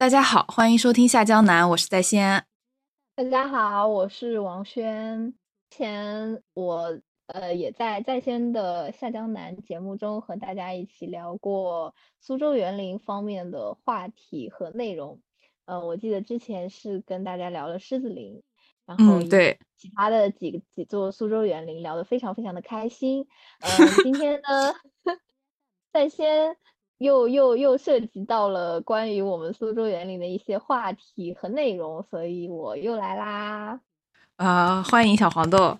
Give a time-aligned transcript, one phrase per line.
[0.00, 2.42] 大家好，欢迎收听下江南，我是在先。
[3.14, 5.34] 大家好，我是王轩。
[5.68, 15.20] 前我呃也在在先的下江南节目中和大家一起聊过苏州园林方面的话题和内容。
[15.66, 18.42] 呃，我记得之前是跟大家聊了狮子林，
[18.86, 23.28] 然后对其他的几个几座苏州园林聊得非常非常的开心。
[23.60, 23.68] 呃，
[24.02, 24.74] 今天呢，
[25.92, 26.56] 在先。
[27.00, 33.80] 又又又涉及到了关于我们苏州园林的一些话题和内容，所以我又来啦！
[34.36, 35.78] 啊，欢迎小黄豆。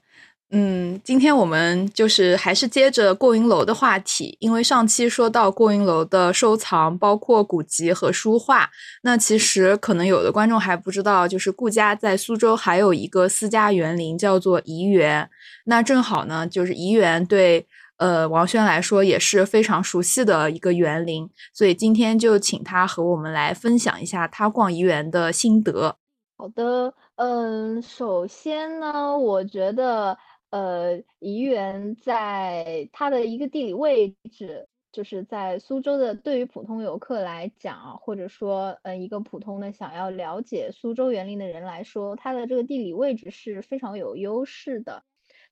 [0.51, 8.71] 嗯，今天我们就是还是接着过云楼的话题，因为上期说到过云楼的收藏包括古籍和书画，
[9.03, 15.29] 那其实可能有的观众还不知道，就是顾家在苏州还有一个私家园林叫做怡园。
[15.67, 17.67] 那正好呢，就是怡园对。
[18.01, 25.97] 呃，王轩来说也是非常熟悉的一个园林，所以今天就请他和我们来分享一下他逛怡园的心得。
[26.39, 30.17] 好的，嗯，首先呢，我觉得，
[30.49, 45.03] 呃，怡园在它的一个地理位置，就是在苏州的，对于普通游客来讲，或者说，嗯，一个普通的想要了解苏州园林的人来说，它的这个地理位置是非常有优势的。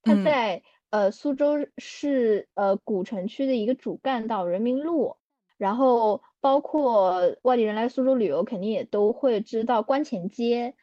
[0.03, 0.63] 它在。
[0.91, 5.17] 呃，苏州市呃古城区的一个主干道，人民路。
[5.59, 10.75] 然后包括外地人来苏州旅游，肯定也都会知道观前街，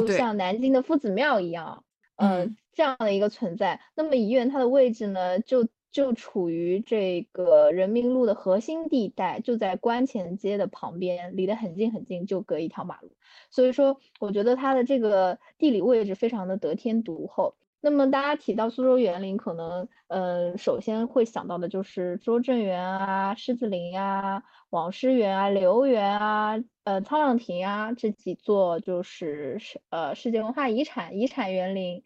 [0.00, 1.84] 就像南京的夫子庙一样，
[2.16, 3.82] 嗯，这样的一个存在。
[3.94, 13.10] 那么怡园它的位置呢，就就处于这个人民路的核心地带，就在观前街的旁边，离得很近很近，就隔一条马路。
[13.50, 17.54] 所以说，我觉得它的这个地理位置非常的得天独厚。
[17.82, 32.04] 那么大家提到苏州园林，可能呃，首先会想到的就是拙政园啊、狮子林啊、网师园啊、留园啊、呃沧浪亭啊这几座就是世呃世界文化遗产遗产园林。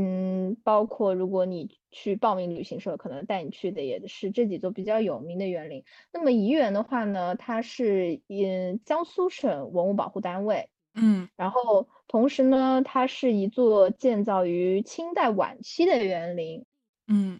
[0.00, 5.82] 嗯，包括如果你去报名旅行社，可能带你去的也是这几座比较有名的园林。
[6.12, 10.68] 那么怡园的话呢，它是嗯江苏省文物保护单位。
[10.94, 16.64] 嗯，然后同时呢，它是一座建造于清代晚期的园林。
[17.06, 17.38] 嗯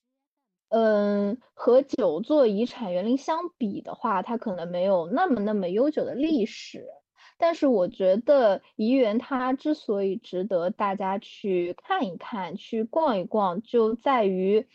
[0.69, 6.87] 嗯，和九座遗产园林相比的话，它可能没有那么那么悠久的历史。
[7.39, 14.69] 但是我觉得怡园它之所以值得大家去看一看、去逛一逛，就在于。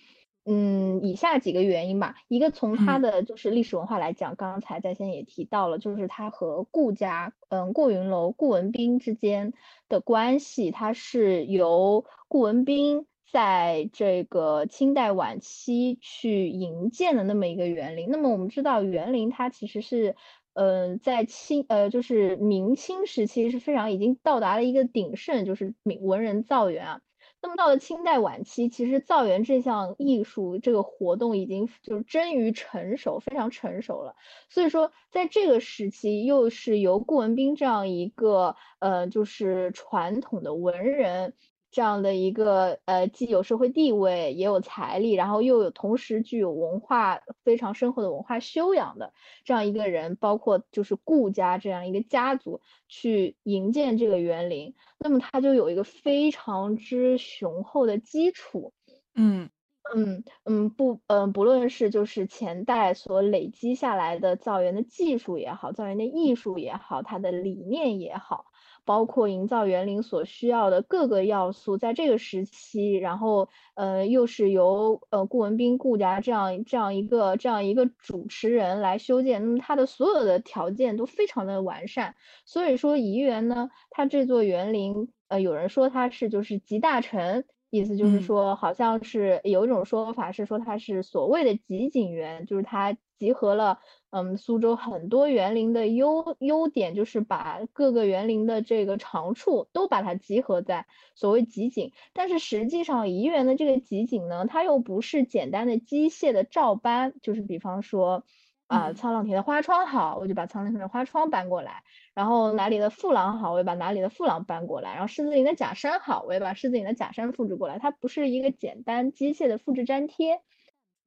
[0.46, 2.16] 嗯，以下几个原因吧。
[2.28, 9.54] 一个从它的就是历史文化来讲，刚才在先也提到了，就是它和顾家，嗯，顾云楼、顾文彬之间
[9.88, 18.10] 的关系，它是由顾文彬在这个清代晚期去营建的那么一个园林。
[18.10, 20.18] 那么我们知道，园林它其实是，
[20.56, 27.02] 嗯，在清，呃，就是明清时期是非常已经到达了一个鼎盛，就是明文人造园啊。
[27.44, 34.16] 那么到了清代晚期，其实造园这项艺术这个活动已经就是臻于成熟，非常成熟了。
[34.48, 41.34] 所以说，在这个时期，又是由顾文彬这样一个呃，就是传统的文人。
[41.74, 49.12] 这样的一个呃，既有社会地位，也有财力，然后又有同时具有文化非常深厚的文化修养的
[49.44, 58.72] 这样一个人，包括就是顾家这样一个家族去营建这个园林，那么他就有一个非常之雄厚的基础。
[59.16, 59.50] 嗯
[59.96, 68.46] 嗯嗯，不嗯，不论是就是前代所累积下来的造园的技术也好，造园的艺术也好，它的理念也好。
[68.86, 82.16] 包括营造园林所需要的各个要素，在这个时期，然后呃，又是由呃顾文彬顾家这样这样一个这样一个主持人来修建，那么它的所有的条件都非常的完善。
[82.46, 93.80] 所以说怡园呢，它这座园林，呃，有人说它是就是集大成，意思就是说，好像是有一种说法是说它是所谓的集景园，就是它集合了。
[94.16, 100.86] 嗯，苏州很多园林的优优点就是把各个园林的这个长处都把它集合在
[101.16, 108.24] 所谓集锦，但是实际上怡园的这个集锦呢，它又不是简单的机械的照搬，就是比方说
[108.68, 111.82] 啊，沧浪亭的花窗好，我就把沧浪亭的花窗搬过来，
[112.14, 120.40] 然后哪里的富廊好，我就把哪里的富廊搬过来，然后狮子林的假山好，我也把狮子林的假山复制过来，它不是一个简单机械的复制粘贴，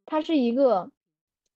[0.06, 0.90] 它是一个。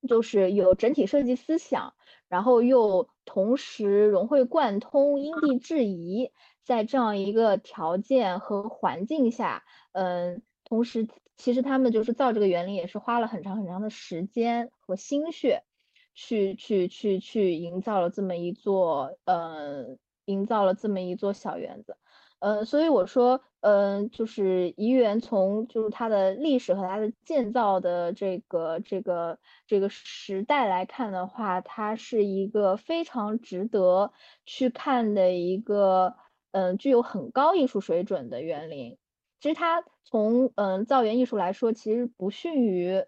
[0.08, 1.94] 就是有整体设计思想，
[2.28, 6.30] 然后又同时融会贯通、因地制宜，
[6.64, 11.06] 在这样一个条件和环境下，嗯，同时
[11.36, 15.64] 其实他们就是造这个园林也是花了很长很长的时间和心血，
[16.14, 21.96] 去去去去营造了这么一座，呃，营造了这么一座小园子。
[22.40, 34.12] 呃，所以我说，嗯，就是怡园从就是它的历史和它的建造的这个这个这个时代来看的话，它是一个非常值得
[34.46, 36.14] 去看的一个，
[36.52, 38.96] 嗯，具有很高艺术水准的园林。
[39.38, 43.04] 其实它从嗯造园艺术来说，其实不逊于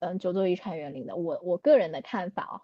[0.00, 1.16] 嗯九座遗产园林的。
[1.16, 2.60] 我我个人的看法啊，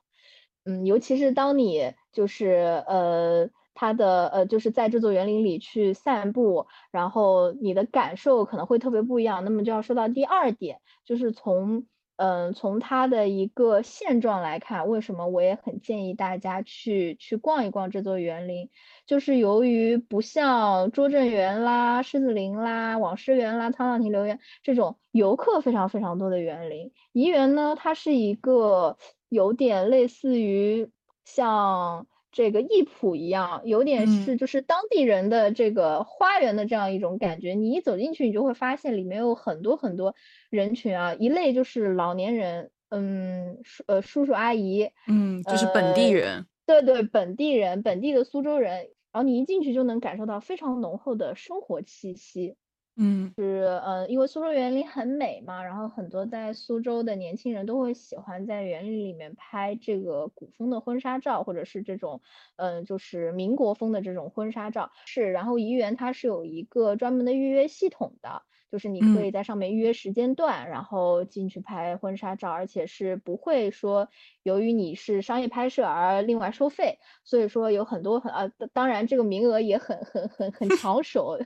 [0.65, 3.49] 嗯，尤其是当你就是呃。
[3.81, 9.45] 它的呃，就是在这座园林里去散步，然后你的感受可能会特别不一样。
[9.45, 11.87] 那么就要说到第二点，就是从
[12.17, 18.69] 嗯从它的一个现状来看，为什么我也很建议大家去去逛一逛这座园林，
[19.07, 28.99] 就是由于不像拙政园啦、狮子林啦、网师园啦、沧浪亭留园这种游客非常非常多的园林，怡园呢，它是一个
[29.29, 30.91] 有点类似于
[31.25, 32.09] 像。
[32.31, 37.55] 这个艺圃一样，有点是就是当地人的这个花园的这样一种感觉。
[37.55, 40.15] 你一走进去，你就会发现里面有很多很多
[40.51, 48.89] 人群啊，一类就是老年人，嗯，叔呃叔叔阿姨，嗯，就是本地人，对对，本地人，本地的苏州人。
[49.11, 52.57] 然后你一进去就能感受到非常浓厚的生活气息。
[53.01, 62.21] 嗯，是，呃，因为苏州园林很美嘛，然后很多在苏州的年轻人都会喜欢在园林里面拍这个古风的婚纱照，或者是这种，
[62.57, 64.91] 嗯，就是民国风的这种婚纱照。
[65.07, 68.43] 是，然后怡园它是有一个专门的预约系统的，
[68.73, 74.09] 就是你可以在上面预约时间段，然后进去拍婚纱照，而且是不会说
[74.43, 76.99] 由于你是商业拍摄而另外收费。
[77.23, 81.39] 所以说有很多很呃，当然这个名额也很很很很 抢手。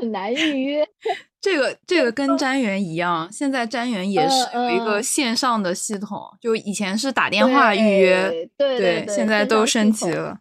[0.00, 0.86] 很难预约，
[1.40, 10.38] 这个这个跟詹园一样，现在詹园也是有一个线上的系统，就以前是打电话预约，对对对，现在都升级了。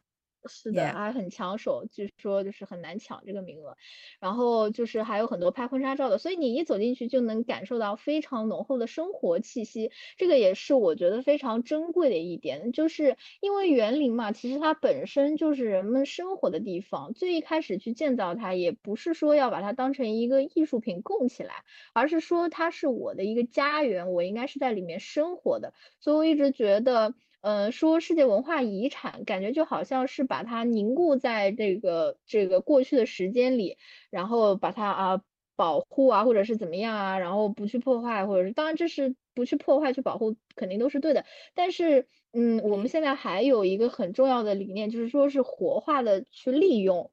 [0.47, 3.75] 是的，还很抢手，据说就是很难抢这个名额。
[4.19, 9.91] 然后就是还有很多拍婚纱照的，所以你一走进去就能感受到非常浓厚的生活气息。
[10.18, 17.13] 这个也是我觉得非常珍贵的一点，就是因为园林嘛，其实它本身就是人们生活的地方。
[17.13, 21.63] 最一开始去建造它，也不是说要把它当成一个艺术品供起来，
[21.94, 25.74] 而是说它是我的一个家园，我应该是在里面生活的。
[26.00, 27.13] 所以我一直觉得。
[27.41, 33.77] 呃，说世界文化遗产，感觉就好像是把它凝固在这个这个过去的时间里，
[34.09, 35.21] 然后把它啊
[35.56, 41.25] 保护啊，或者是怎么样啊，然后不去破坏，或者是当然这是不去破坏去保护肯定都是对的。
[41.56, 47.12] 但是，嗯，我们现在还有一个很重要的理念，就是说是活化的去利用。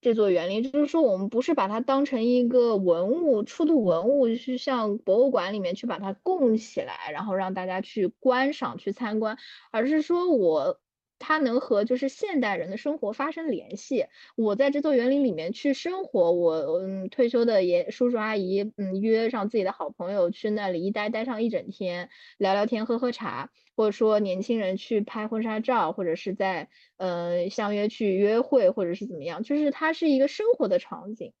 [0.00, 9.36] 这座园林，就是说，我们不是把它当成一个文物、出土文物，去向博物馆里面去把它供起来，然后让大家去观赏、去参观，
[9.72, 10.80] 而是说我
[11.18, 14.06] 它能和就是现代人的生活发生联系。
[14.36, 22.08] 我在这座园林里面去生活，我嗯退休的爷叔叔阿姨嗯约上自己的好朋友去那里一待待上一整天，
[22.38, 23.50] 聊聊天、喝喝茶。
[23.78, 31.32] 或者说年轻人去拍婚纱照，或者是在呃相约去约会，或者是怎么样，就是它是一个生活的场景。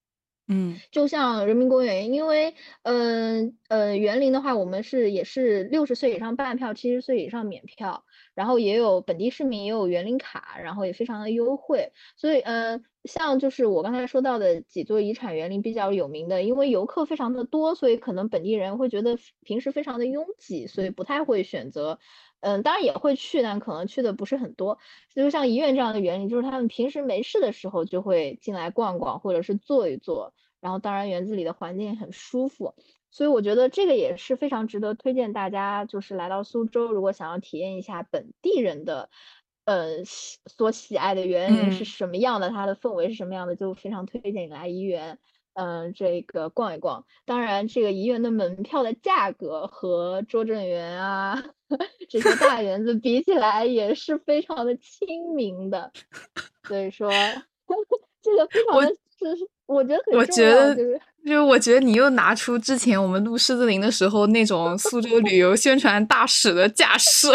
[0.50, 8.04] 嗯，就像人民公园，因为嗯呃园林的话，我们是也是六十岁以上半票，七十岁以上免票，
[8.34, 11.92] 然后也有本地市民也有园林卡，然后也非常的优惠。
[12.16, 21.98] 所以嗯，像就是我刚才说到的几座遗产园林比较有名的，因为游客非常的多，所以可能本地人会觉得平时非常的拥挤，所以不太会选择。
[22.40, 24.78] 嗯，当然也会去，但可能去的不是很多。
[25.14, 30.32] 就像医院这样的园林，就是他们平时没事的时候就会进来逛逛，或者是坐一坐。
[30.60, 32.74] 然后，当然园子里的环境很舒服，
[33.12, 39.08] 所以我觉得这个也是非常值得推荐大家，就是来到苏州，如果想要体验一下本地人的，
[39.66, 45.20] 呃，所喜爱的园林是什么样的，它的氛围是什么样的，就非常推荐你来怡园。
[45.60, 51.42] 嗯，这个逛一逛，当然这个怡园的门票的价格和拙政园啊
[52.08, 55.90] 这些大园子比起来也是非常的亲民的，
[56.68, 57.10] 所以说
[58.22, 67.26] 这个非常的是我觉得很我觉得就是就是我觉得你又拿出之前我们录狮子林的时候那种苏州旅游宣传大使的架势，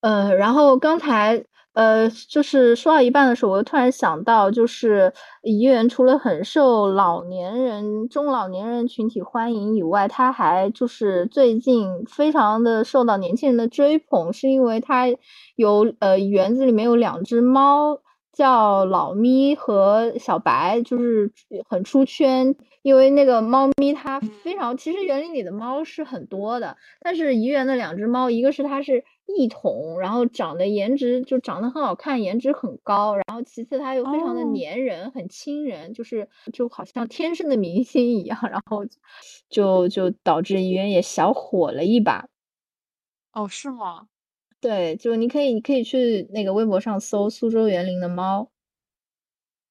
[0.00, 1.44] 嗯， 然后刚才。
[1.78, 15.06] 呃，就是说到一半的时候，我又突然想到，就是怡园除了很受老年人、中老年人群体欢迎以外，它还就是最近非常的受到年轻人的追捧，是因为它
[15.54, 18.00] 有呃园子里面有两只猫，
[18.32, 21.30] 叫老咪和小白，就是
[21.68, 22.56] 很出圈。
[22.82, 29.04] 因为那个猫咪它非常，其实园林里的猫是很多的，但是怡园的两只猫，一个是它是。
[29.36, 38.84] 一统，然后长得颜值就长得很好看，颜值很高，然后其次它又非常的粘人，很亲人，就是就好像天生的明星一样，然后
[39.48, 42.26] 就就导致怡园也小火了一把。
[43.32, 44.08] 哦，是吗？
[44.60, 48.50] 对，就你可以你可以去那个微博上搜苏州园林的猫。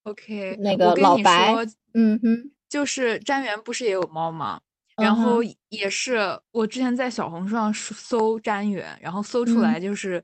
[0.04, 1.54] OK，那个老白，
[1.94, 4.62] 嗯哼，就是詹园不是也有猫吗？
[4.98, 6.20] 然后也是
[6.52, 10.24] 我之前在小红书上搜詹园，然后搜出来就是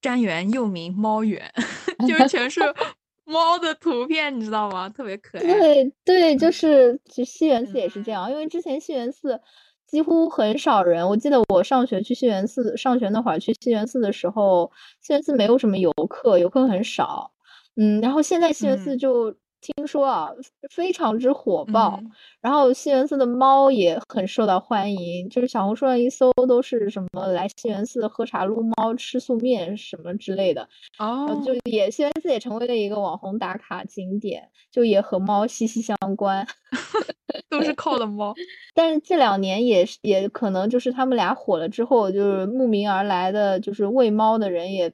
[0.00, 1.52] 詹园又名猫园，
[2.08, 2.60] 就是全是
[3.24, 4.88] 猫的图片，你知道吗？
[4.88, 5.42] 特别可爱。
[5.42, 9.40] 对对，就是其实西园寺也是这样，因为之前西园寺
[9.86, 11.06] 几乎很少人。
[11.06, 14.70] 我记得我上学去西园寺上学那会儿去西园寺的时候，
[15.02, 17.32] 西园寺没有什么游客，游客很少。
[17.76, 19.36] 嗯，然后现在西园寺就。
[19.74, 20.30] 听说啊，
[20.70, 22.00] 非常之火爆，
[22.40, 30.68] 然后西园寺的猫也很受到欢迎，就是小红书上一搜都是什么来西园寺喝茶撸猫吃素面什么之类的，
[30.98, 36.46] 哦，就也西园寺也成为了一个网红打卡景点，就也和猫息息相关，
[37.50, 38.34] 都是 靠的猫。
[38.72, 44.92] 但是这两年也也可能就是他们俩火了之后，就是慕名而来的就是喂猫的人也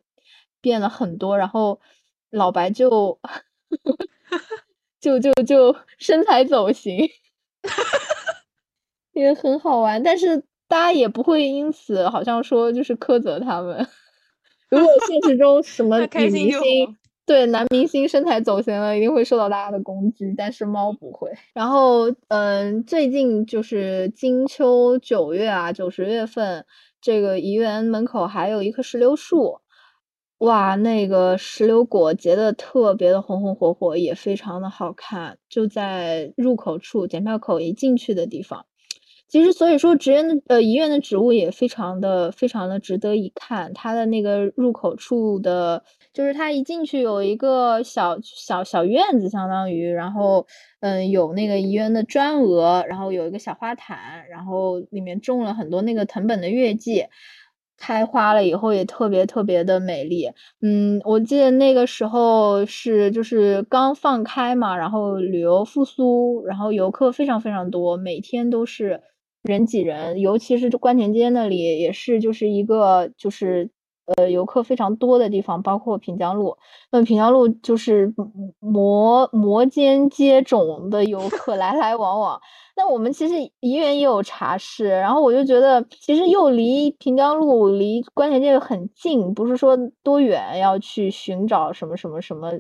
[0.63, 1.79] 变了很多，然后
[2.31, 3.19] 老白就。
[5.03, 6.97] 就就就身材走形，
[9.13, 13.87] 也很好玩，但是大家也不会因此好像说就是苛责他们。
[14.71, 21.33] 如果现实中什么女明星对男明星身材走形了，一定会受到大家的攻击，但是猫不会。
[21.53, 26.65] 然后，嗯，最近就是金秋九月啊，九十月份，
[27.01, 29.62] 这个怡园门口还有一棵石榴树。
[30.43, 38.67] 哇，那个石榴果结的特别的红红火火，也非常的好看，就在入口处检票口一进去的地方。
[39.29, 43.73] 其实，所以说，职员的呃，医院的植物也非常的非常的值得一看。
[43.73, 50.45] 它的那个入口处的，就是它一进去有一个小小小院子，相当于，然后
[50.81, 57.07] 嗯，有那个医院的砖额，然后有一个小花坛，然后里面种了很多那个藤本的月季。
[57.85, 69.01] 开花了以后也特别特别的美丽，嗯，我记得那个时候是就是刚放开嘛，然后旅游复苏，然后游客非常非常多，每天都是
[69.43, 73.69] 人挤人，尤其是观前街那里也是就是一个就是
[74.17, 76.57] 呃游客非常多的地方，包括平江路，
[76.91, 78.13] 那平江路就是
[78.59, 82.41] 摩摩肩接踵的游客来来往往。
[82.75, 92.51] 那我们其实怡园也有茶室，然后我就觉得其实又离平江路、离关前街很近，不是说多远要去寻找什么什么什么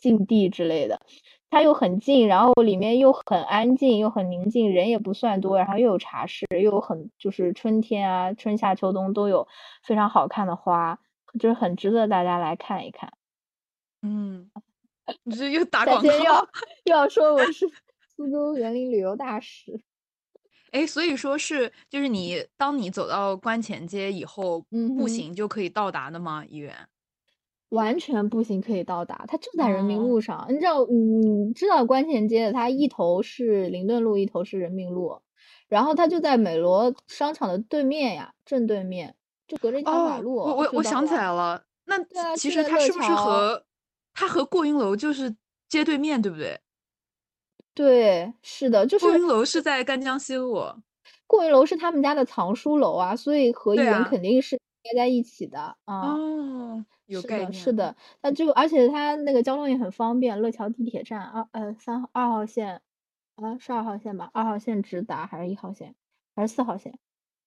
[0.00, 1.00] 禁地之类的，
[1.50, 9.46] 它又很近，然后里面又很安静，又很宁静，人也不算多，然后又有茶室，又有很就是春天啊、春夏秋冬都有
[9.82, 10.98] 非常好看的花，
[11.38, 13.12] 就是很值得大家来看一看。
[14.02, 14.50] 嗯，
[15.24, 16.48] 你这又打广告，又要
[16.84, 17.70] 又要说我是。
[18.16, 19.78] 苏州园林旅游大使，
[20.70, 24.62] 哎，所以说是就是你，当你走到观前街以后，
[24.96, 26.42] 步行就可以到达的吗？
[26.48, 26.74] 医院
[27.70, 30.46] 完全步行可以到达，它就在人民路上。
[30.48, 35.20] 你知道，你知道关前街的，它一头是灵顿路，一头是人民路，
[35.68, 39.14] 然后它就在美罗商场的对面呀，正对面，
[39.48, 40.36] 就隔着一条马路。
[40.36, 43.64] 我我我想起来了，那其实它是不是和
[44.14, 45.34] 它和过云楼就是
[45.68, 46.60] 街对面，对不对？
[47.74, 50.62] 对，是的，就是过云楼是在赣江西路，
[51.26, 56.14] 过云楼是他们家的藏书楼啊，所以和怡园肯定是挨在一起的啊。
[56.14, 56.65] 哦，
[57.06, 62.82] 有概念，是的，那就而且它那个交通也很方便，乐桥地铁站二呃三二号线
[63.36, 64.30] 啊是二号线吧？
[64.32, 65.94] 二号线直达还是一号线
[66.34, 66.98] 还是四号线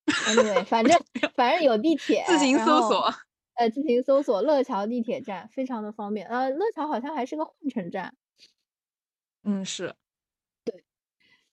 [0.05, 0.99] ？Anyway，反正
[1.35, 3.13] 反正有地铁，自行搜索，
[3.55, 6.27] 呃，自行搜索乐桥地铁站非常的方便。
[6.27, 8.15] 呃，乐桥好像还是个换乘站，
[9.43, 9.93] 嗯，是。
[10.63, 10.83] 对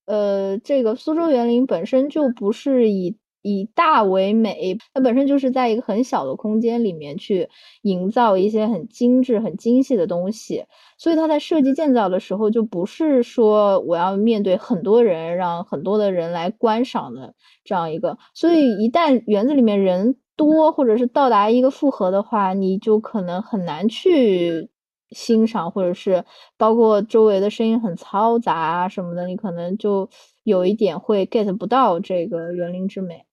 [0.04, 7.48] 呃，这个苏州园林本身就不是以以大为美，它本身就是在一个很小的空间里面去
[7.82, 10.64] 营造一些很精致、很精细的东西，
[10.98, 17.34] 所以它在设计建造的时候就不是说我要面对很多人，让很多的人来观赏的
[17.64, 24.68] 这样一个，所以一旦园子里面人多，或者是到达一个负荷的话，你就可能很难去。
[25.10, 26.24] 欣赏，或者是
[26.58, 30.10] 包括周围的声音很嘈杂啊什么的，你可能就
[30.42, 33.24] 有一点会 get 不到这个园林之美。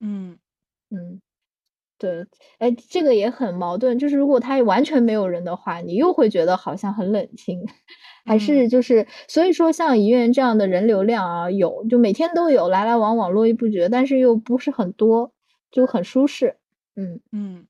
[0.00, 0.38] 嗯
[0.90, 1.20] 嗯，
[1.98, 2.26] 对，
[2.58, 7.60] 哎，这个也很矛盾，就是如果它完全没有人的话，你又会觉得好像很冷清，
[8.26, 15.32] 还是就是所以说像怡园这样的人流量啊，有就每天都有来来往往络绎不绝，但是又不是很多，
[15.72, 16.58] 就很舒适。
[16.96, 17.67] 嗯嗯。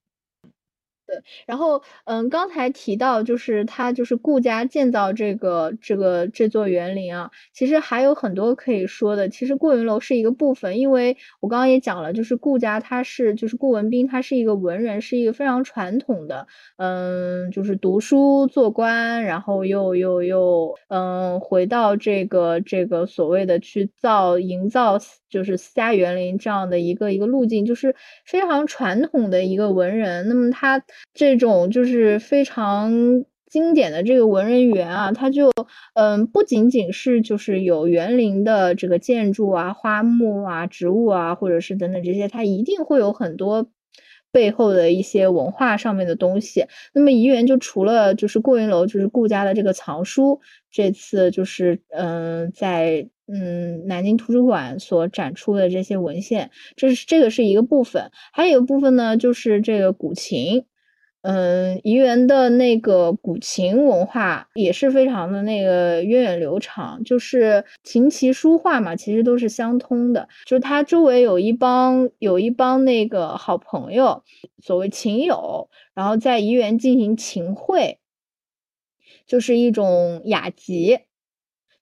[1.09, 9.27] 对，然后嗯，刚才提到就是他就是顾家建造这个这个这座园林啊，其实还有很多可以说的。
[9.31, 16.47] 其实过云楼是一个部分，因为我刚刚也讲了，就是顾家他是就是顾文彬，他是一个文人，是一个非常传统的，
[16.77, 24.99] 嗯，就是读书做官，然后又又又嗯回到这个这个所谓的去造营造
[25.29, 27.95] 就是私家园林这样的一个一个路径，就是
[28.25, 30.29] 非常传统的一个文人。
[30.29, 30.83] 那么他。
[31.15, 32.93] 这种就是非常
[33.51, 35.51] 经典的这个文人园啊，它就
[35.95, 43.69] 嗯不仅仅是就是有园林的这个建筑啊、花木啊、植物啊，或者是等等这些，它一定会有很多
[44.31, 46.67] 背后的一些文化上面的东西。
[46.95, 60.65] 那么怡园就除了就是过云楼，就是顾家的这个藏书，这次就是嗯在嗯南京图书馆所展出的这些文献，这是这个是一个部分，还有一个部分呢，就是这个古琴。
[61.23, 70.29] 嗯，怡园的那个古琴文化也是非常的那个源远流长，就是琴棋书画嘛，其实都是相通的。
[70.47, 74.23] 就是他周围有一帮有一帮那个好朋友，
[74.63, 77.99] 所谓琴友，然后在怡园进行琴会，
[79.27, 81.01] 就是一种雅集。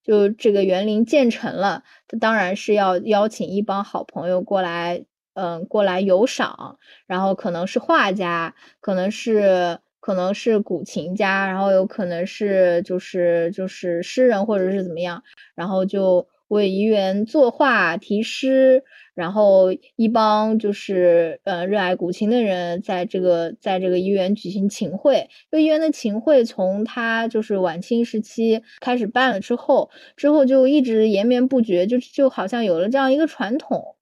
[0.06, 5.04] 就这个园林建成了，他当然是要邀请一帮好朋友过来。
[5.38, 15.22] 嗯，过来游赏，然后可能是画家，可能是可能是古琴家，然后有可能是就是就是诗人或者是怎么样，
[15.54, 18.82] 然后就为怡园作画题诗，
[19.16, 25.28] 然后一帮就是呃热爱古琴的人在这个在这个怡园举行琴会。
[25.50, 33.95] 就怡园的琴会从他就是晚清时期开始办了之后，之后就一直延绵不绝，就就好像有了这样一个传统。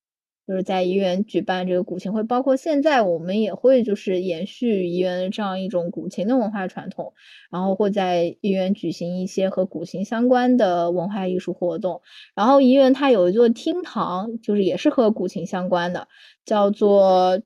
[0.46, 7.14] 就是在怡园举办这个古琴会，包括现在我们也会就是延续怡园的这样一种古琴的文化传统，
[7.50, 12.02] 然后会在怡园举行一些和古琴相关的文化艺术活动。
[12.34, 16.08] 然后怡园它有一座厅堂，就是也是和古琴相关的，
[16.44, 17.40] 叫做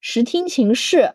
[0.00, 1.14] 石厅琴室。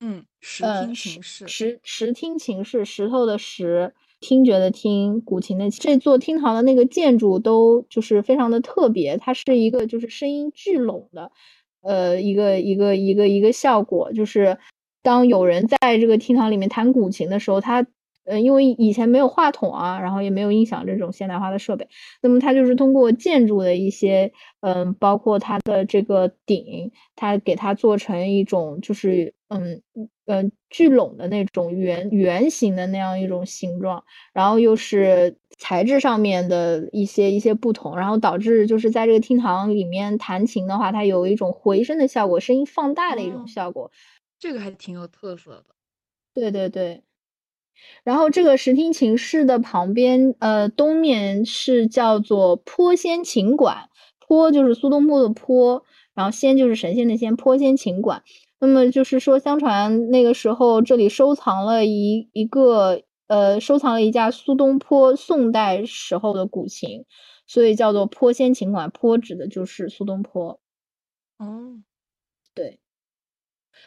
[0.00, 3.94] 嗯，石厅琴室，石石厅琴室，石头的石。
[4.20, 11.30] 听觉的听，古琴的这座厅堂的那个建筑都就是非常的特别，它是一个就是声音聚拢的，
[11.82, 14.58] 呃，一个一个一个一个效果，就是
[15.02, 17.86] 当有人在这个厅堂里面弹古琴的时候，它。
[18.26, 21.86] 呃，因为以前没有话筒啊，然后也没有音响这种现代化的设备，
[22.22, 29.80] 那么它就是通过建筑的一些，嗯，包括它的这个顶，它给它做成一种就是，嗯
[30.26, 43.90] 嗯聚拢的那种圆圆形的那样一种形状，然后又是材质上面的一些一些不同，然后导致就是在这个厅堂里面弹琴的话，它有一种回声的效果，声音放大的一种效果，
[44.38, 45.66] 这个还挺有特色的。
[46.36, 47.05] 对对对。
[48.04, 55.82] 然后这个石听琴室的旁边，呃，东面是叫做坡仙琴馆，坡就是苏东坡的坡，
[56.14, 58.22] 然后仙就是神仙的仙，坡仙琴馆。
[58.58, 67.04] 那么就是说，相传那个时候这里收藏了一一个，呃，收藏了一架苏东坡宋代时候的古琴，
[67.46, 68.90] 所以叫做坡仙琴馆。
[68.90, 70.58] 坡指的就是苏东坡。
[71.38, 71.82] 哦，
[72.54, 72.78] 对。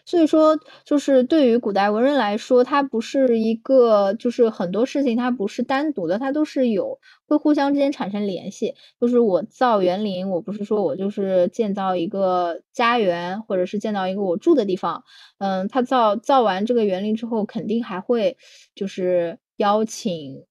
[0.09, 8.73] 所以说，就是对于古代文人来说，它不是一个，就是很多事情它不是单独的，它都是有会互相之间产生联系。
[8.99, 15.03] 就是我造园林，我不是说我就是建造一个家园，或者是建造一个我住的地方。
[15.37, 18.35] 嗯，他造造完这个园林之后，肯定还会
[18.73, 20.43] 就是邀请，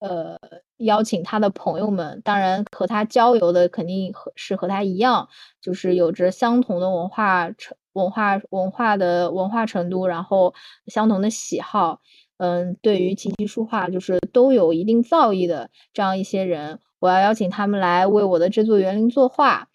[0.00, 0.38] 呃，
[0.78, 5.28] 邀请他的朋友们，当然和他交流的肯定和是和他一样，
[5.60, 7.76] 就是有着相同的文化成。
[7.92, 10.54] 文化文化的文化程度，然后
[10.86, 12.00] 相同的喜好，
[12.38, 19.68] 嗯，对于琴棋书画就是都有一定造诣的这样一些人，我要邀请他们来为我的这座园林作画，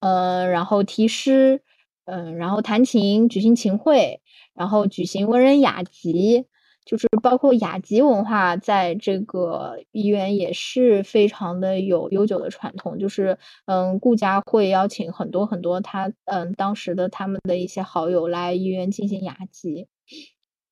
[0.00, 1.62] 嗯，然后题诗，
[2.04, 4.20] 嗯，然后弹琴，举行琴会，
[4.54, 6.46] 然后举行文人雅集。
[6.84, 12.98] 就是包括雅集文化，在这个怡园也是非常的有悠久的传统。
[12.98, 19.86] 就是，嗯，顾家会邀请很多很多他，嗯，当时的他们的一些好友来怡园进行雅集，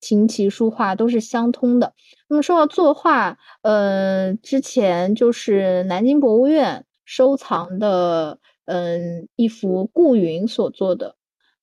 [0.00, 1.94] 琴棋书画都是相通的。
[2.28, 11.14] 那么说到作画，嗯，之前就是南京博物院收藏的，嗯，一幅顾云所做的，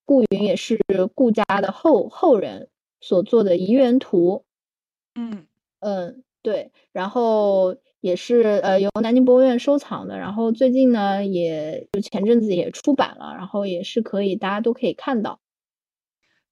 [0.06, 0.78] 顾云也是
[1.14, 2.70] 顾家的后后人。
[3.00, 4.44] 所做的怡园图，
[5.14, 5.46] 嗯
[5.80, 15.40] 嗯对，然后也是呃由南京博物院收藏的，然后最近呢也就前阵子也出版了，然后也是可以大家都可以看到。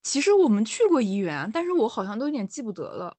[0.03, 3.17] 其实我们去过怡园，但是我好像都有点记不得了。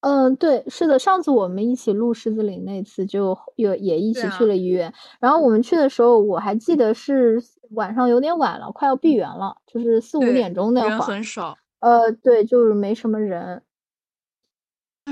[0.00, 10.90] 嗯，对，是的，上次我们一起录狮子林那次就有也一起去了医院，然后我们去的时候我还记得是晚上有点晚了，快要闭园了，就是四五点钟那会儿。
[10.90, 11.56] 人很少。
[11.80, 13.62] 呃，对，就是没什么人。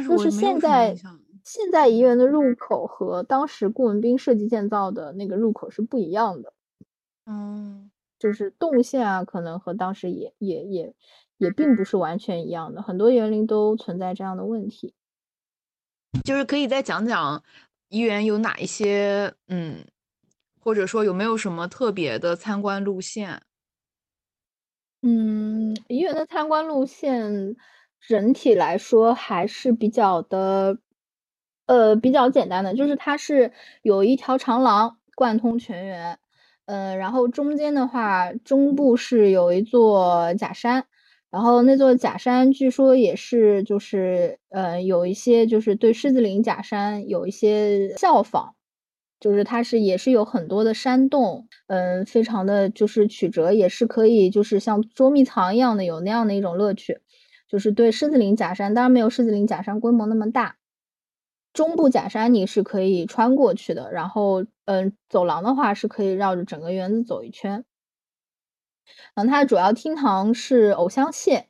[0.07, 0.97] 就是现在
[1.45, 6.53] 现在怡园的入口和当时顾文斌设计建造的那个入口是不一样的。
[7.27, 10.95] 嗯，就是动线啊，可能和当时也也也。
[11.39, 14.95] 也并不是完全一样的，很多园林都存在这样的问题。
[16.23, 17.43] 就是可以再讲讲
[17.89, 19.85] 怡园有哪一些，嗯，
[20.61, 23.43] 或者说有没有什么特别的参观路线？
[25.07, 27.55] 嗯，怡园的参观路线
[28.01, 30.79] 整体来说还是比较的，
[31.67, 36.19] 呃，比较简单的，就是它是有一条长廊贯通全园，
[36.65, 40.87] 嗯，然后中间的话，中部是有一座假山。
[41.31, 48.55] 然后那座假山据说也是，就是呃，有一些就是对狮子林假山有一些效仿，
[49.21, 57.01] 就是它是也是有很多的山洞，嗯，非常的就是曲折，也是可以就是像捉迷藏一样的有那样的一种乐趣，
[57.49, 60.57] 就是对狮子林假山，当然没有狮子林假山规模那么大，
[61.53, 67.65] 中部假山你是可以穿过去的，然后嗯，走廊的话是可以绕着整个园子走一圈。
[69.15, 71.45] 嗯，它的主要厅堂是藕香榭，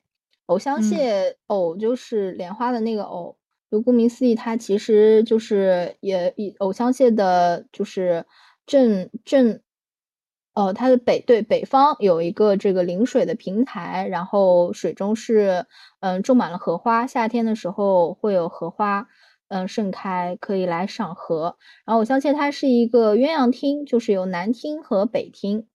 [0.47, 3.37] 藕香榭藕就是莲花的那个藕，
[3.75, 8.25] 就顾名思义，它其实就是也以藕香榭的，就是
[8.67, 9.61] 正正，
[10.53, 15.67] 呃，它的北对北方有一个这个临水的平台，然后水中是
[15.99, 19.09] 嗯种满了荷花，夏天的时候会有荷花
[19.49, 21.57] 嗯盛开，可以来赏荷。
[21.85, 25.67] 然后我相信它是一个鸳鸯厅，就是有南厅和北厅。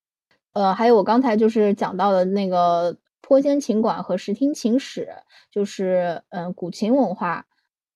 [0.54, 5.10] 呃，还有我刚才就是讲到的那个坡间琴馆和石厅琴史，
[5.52, 7.46] 就是嗯，古琴文化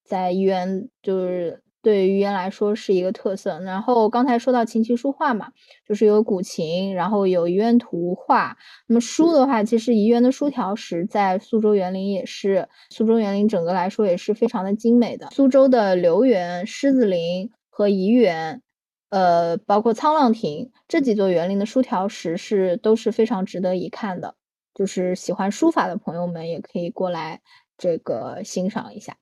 [0.04, 3.60] 在怡园就是对于怡园来说是一个特色。
[3.62, 5.52] 然后刚才说到琴棋书画嘛，
[5.88, 8.58] 就是有古琴，然后有怡园图画。
[8.88, 15.30] 那么书的话，其实怡园的书条石在苏州园林也是，苏州园林整个来说也是非常的精美的。
[15.32, 18.62] 苏州的留园、狮子林和怡园。
[19.10, 24.34] 呃，包括沧浪亭这几座园林的书条石是都是非常值得一看的，
[24.74, 27.40] 就是喜欢书法的朋友们也可以过来
[27.78, 29.16] 这个欣赏一下。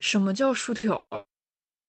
[0.00, 1.02] 什么叫书条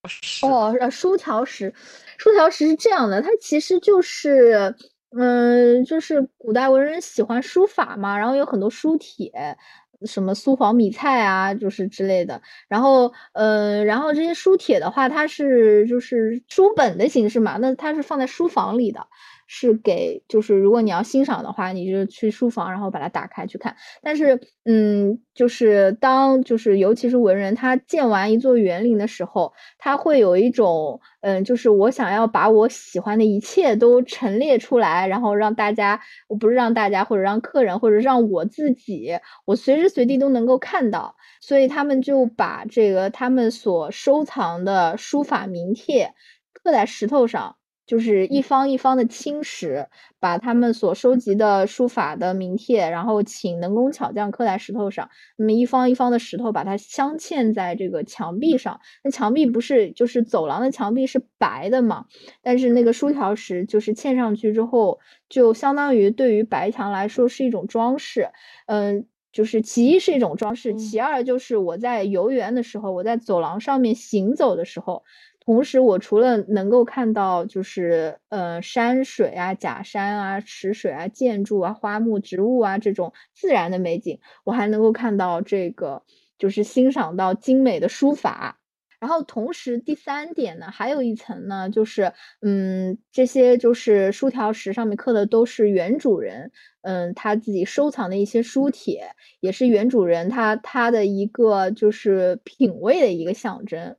[0.08, 0.46] 石？
[0.46, 1.74] 哦，书条石，
[2.17, 4.76] 书条石是这样的，它其实就是，
[5.17, 9.58] 嗯，就是古代文人喜欢书法嘛，然后有很多书帖。
[10.06, 12.39] 什么苏黄米菜啊，就是之类的。
[12.67, 19.08] 然后，呃，然后这些书帖的话，它是就是书本的形式嘛，那它是放在书房里的。
[19.47, 23.75] 是给，就是如果你要欣赏的话，你就去书房，然后把它打开去看。
[24.01, 41.15] 但是，嗯，就是当就是尤其是文人，他建完一座园林的时候，他会有一种，嗯，就是我想要把我喜欢的一切都陈列出来，然后让大家，我不是让大家，或者让客人，或者让我自己，我随时随地都能够看到。
[41.39, 46.13] 所以他们就把这个他们所收藏的书法名帖
[46.53, 47.55] 刻在石头上。
[47.88, 49.88] 就是一方一方的青石，
[50.19, 55.10] 把他们所收集的书法的名帖，然后请能工巧匠刻在石头上。
[55.38, 58.78] 那么一方一方的石头，把它镶嵌在这个墙壁上。
[59.06, 62.06] 那墙壁不是就是走廊的墙壁是白的嘛？
[62.41, 68.28] 但是那个书条石就是嵌上去之后，就相当于对于白墙来说是一种装饰。
[68.65, 75.04] 嗯，就是其一是一种装饰，其二就是我在游园的时候，我在走廊上面行走的时候。
[75.47, 86.03] 同时，我除了能够看到就是呃山水啊、假山啊、池水啊、建筑啊、花木植物啊这种自然的美景，我还能够看到这个
[86.38, 88.60] 就是欣赏到精美的书法。
[88.99, 103.95] 然后同时，第三点呢，还有一层呢，就是嗯这些就是书条石上面刻的都是原主人嗯他自己收藏的一些书帖，也是原主人他他的一个就是品味的一个象征。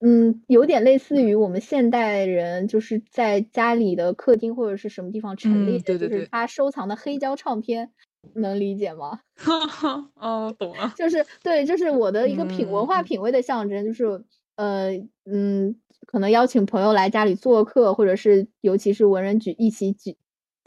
[0.00, 7.90] 嗯，有点类似于我们现代人就是在家里的客厅或者是什么地方陈列，就是他收藏的黑胶唱片，
[8.34, 9.20] 能理解吗？
[10.16, 14.24] 哦，懂了，就是对，就是我的一个品文化品味的象征，就是
[14.56, 14.92] 呃
[15.26, 20.16] 嗯，可能邀请朋友来家里做客，或者是尤其是文人举一起举。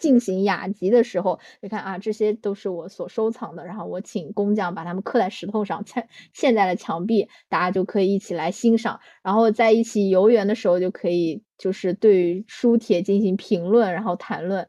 [0.03, 6.03] 进行雅集的时候，你看啊，这些都是我所收藏的，然后我请工匠把它们刻在石头上，嵌
[6.35, 8.99] 嵌在了墙壁，大家就可以一起来欣赏。
[9.23, 14.67] 然后在一起游园的时候，就可以就是对书帖进行评论，然后谈论。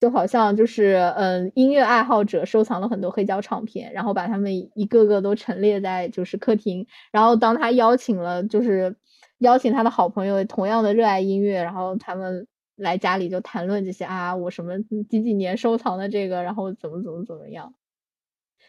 [0.00, 8.96] 就好像就是嗯，音乐爱好者收藏了很多黑胶唱片，然后把他们一个个都陈列在就是客厅，然后当他邀请了就是
[9.38, 17.74] 邀请他的好朋友同样的热爱音乐，然后他们来家里就谈论这些啊，我什么几几年收藏的这个，然后怎么怎么怎么样，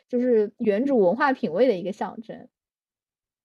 [0.09, 2.47] 就是原主文化品味的一个象征，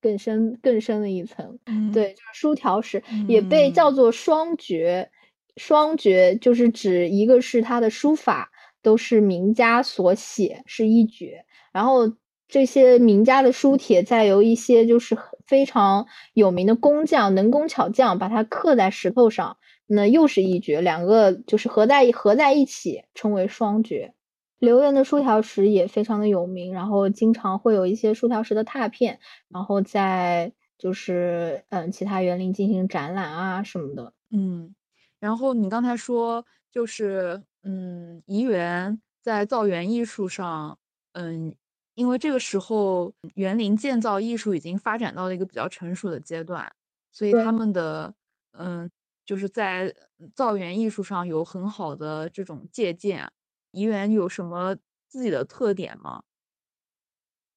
[0.01, 1.59] 更深更深的一层，
[1.93, 5.11] 对，就是书条石也被叫做双绝。
[5.59, 11.45] 双绝就是指一个是他的书法都是名家所写，是一绝。
[11.73, 12.11] 然后
[12.49, 15.15] 这些名家的书帖再由一些就是
[15.47, 19.59] 非常有名的工匠、能工巧匠把它刻在石头上，
[19.95, 20.81] 那又是一绝。
[20.81, 24.15] 两个就是合在合在一起，称为双绝。
[24.59, 34.75] 刘源的书条石也非常的有名，然后经常会有一些书条石的拓片，然后在就是嗯其他园林进行展览啊什么的，嗯。
[35.21, 40.79] 然后你刚才说，就是嗯，怡园在造园艺术上，
[41.13, 41.55] 嗯，
[41.95, 46.73] 因为这个时候园林建造艺术已经发展到了一个比较成熟的阶段，
[47.13, 48.13] 所以他们的
[48.59, 48.91] 嗯，
[49.25, 49.95] 就是在
[50.35, 53.31] 造园艺术上有很好的这种借鉴。
[53.73, 54.77] 怡园有什么
[55.09, 56.23] 自己的特点吗？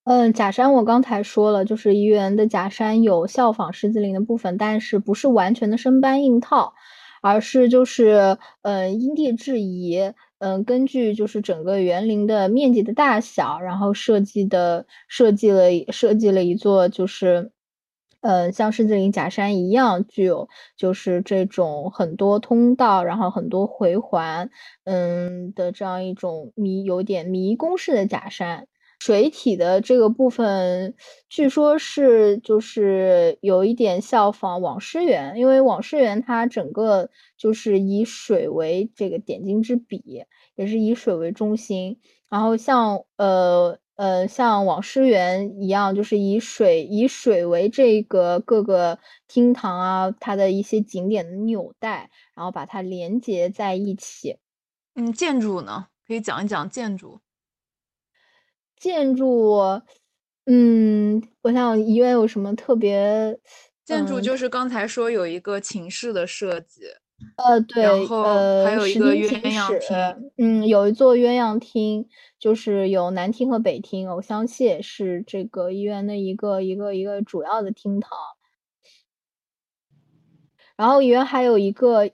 [0.06, 6.74] 嗯，假山我刚才说了，就是怡园的假山有效仿狮子林的部分，但是不是完全的生搬硬套。
[7.22, 17.52] 而是就是，嗯，因地制宜，嗯，根据就是整个园林的面积的大小，然后设计的设计了设计了一座就是，
[18.28, 24.50] 嗯，像狮子林假山一样，具有就是这种很多通道，然后很多回环，
[24.86, 28.68] 嗯的这样一种迷有点迷宫式的假山。
[28.98, 30.96] 水体的这个部分，
[31.30, 42.00] 据说是就是有一点效仿网师园，因为网师园它整个就是以水为这个点睛之笔，也是以水为中心。
[42.30, 54.38] 然后像呃呃像网师园一样，就是以水以水为这个各个厅堂啊，它的一些景点的纽带，然后把它连接在一起。
[54.96, 57.20] 嗯，建筑呢，可以讲一讲建筑。
[58.78, 59.82] 建筑，
[60.46, 63.40] 嗯，我想医院有什么特别？
[63.86, 66.82] 建筑就是刚才说有一个寝室的设计，
[67.38, 68.24] 呃，对，然后
[68.66, 72.08] 还有一个鸳鸯厅，嗯，有一座鸳鸯厅，
[72.46, 78.12] 就是有南厅和北厅，偶像榭是这个医院的一个一个一个主要的厅堂。
[80.76, 82.12] 然后医院还有一个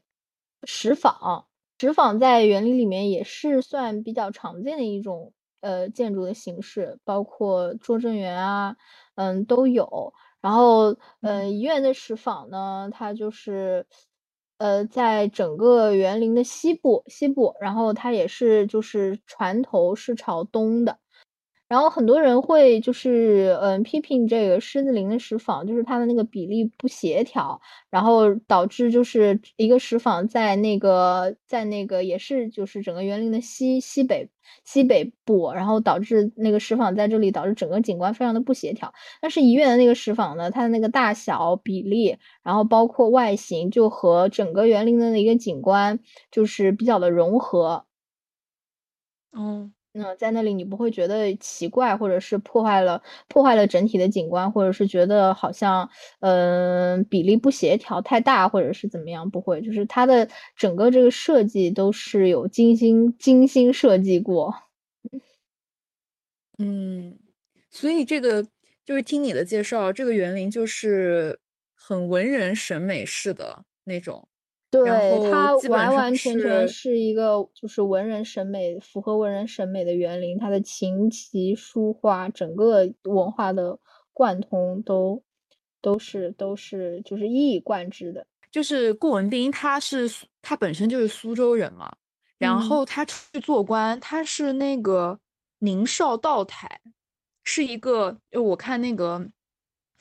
[0.64, 5.34] 石坊，石坊在园林里面也是算比较常见的一种。
[5.60, 8.78] 呃，建筑的形式包括拙政园啊，
[9.16, 10.14] 嗯，都有。
[10.40, 13.86] 然后，嗯，医院的石坊呢，它就是，
[14.62, 21.00] 呃，在整个园林的西部，西部，然后它也是就是船头是朝东的。
[21.72, 34.28] 然后很多人会就是嗯批评这个狮子林的石坊，就是它的那个比例不协调，然后导致就是一个石坊在那个在那个也是就是整个园林的西西北
[34.66, 38.94] 西北部，然后导致那个石坊在这里导致整个景观非常的不协调。
[39.22, 45.98] 但是怡园的那个石坊呢，它的那个大小比例，然后包括外形，就和整个园林的一个景观
[46.32, 47.86] 就是比较的融合。
[49.34, 49.74] 嗯。
[49.94, 55.90] 那在那里你不会觉得奇怪，或者是破坏了破坏了整体的景观，或者是觉得好像
[56.22, 59.30] 嗯比例不协调太大，或者是怎么样？
[59.30, 64.54] 不会，就是它的整个这个设计都是有精心精心设计过。
[66.58, 67.20] 嗯，
[67.70, 68.46] 所以这个
[68.86, 71.40] 就是听你的介绍，这个园林就是
[71.76, 74.28] 很文人审美式的那种。
[74.72, 80.40] 对它完完全全是一个就是文人审美，符合文人审美的园林。
[80.40, 83.78] 它的琴棋书画，整个文化的
[84.14, 85.22] 贯通都
[85.82, 88.26] 都是都是就是一以贯之的。
[88.50, 90.10] 就是顾文斌，他是
[90.42, 91.92] 他本身就是苏州人嘛，
[92.38, 95.20] 然后他出去做官，他是那个
[95.60, 96.80] 宁绍道台，
[97.44, 99.30] 是一个就我看那个。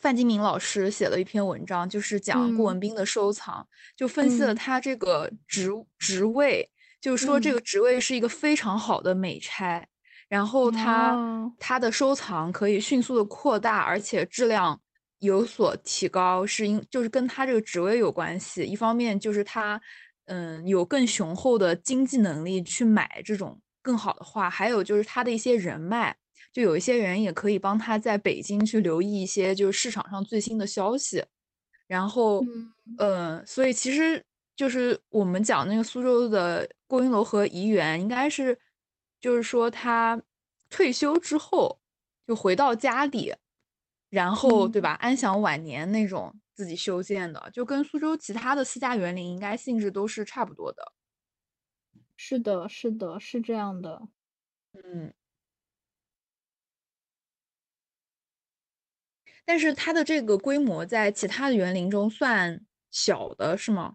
[0.01, 6.67] 范金明老师写了一篇文章，就是讲顾文斌的收藏，就分析了他这个职职位，
[7.03, 9.87] 就是说这个职位是一个非常好的美差，
[10.27, 14.81] 然后他他的收藏可以迅速的扩大，而且质量
[15.19, 18.65] 有所提高，是因就是跟他这个职位有关系。
[18.65, 19.79] 一方面就是他
[20.25, 26.17] 嗯有更雄厚的经济能力去买这种更好的画，还有就是他的一些人脉。
[26.53, 31.25] 就有一些人也可以帮他在北京去留意一些就是市场上最新的消息，
[31.87, 32.45] 然后，
[32.99, 34.25] 嗯，所以其实
[34.57, 38.59] 就是我们讲那个苏州的郭云楼和怡园应该是，
[39.21, 40.21] 就是说他
[40.69, 41.79] 退休之后
[42.27, 43.33] 就回到家里，
[44.09, 50.93] 然后对吧，安享晚年那种自己修建的，就跟苏州其他的私家园林应该性质都是差不多的。
[52.17, 54.09] 是的，是的，是这样的。
[54.73, 55.13] 嗯。
[59.51, 62.61] 但是它的这个规模在其他的园林中算
[62.93, 63.95] 小的是吗？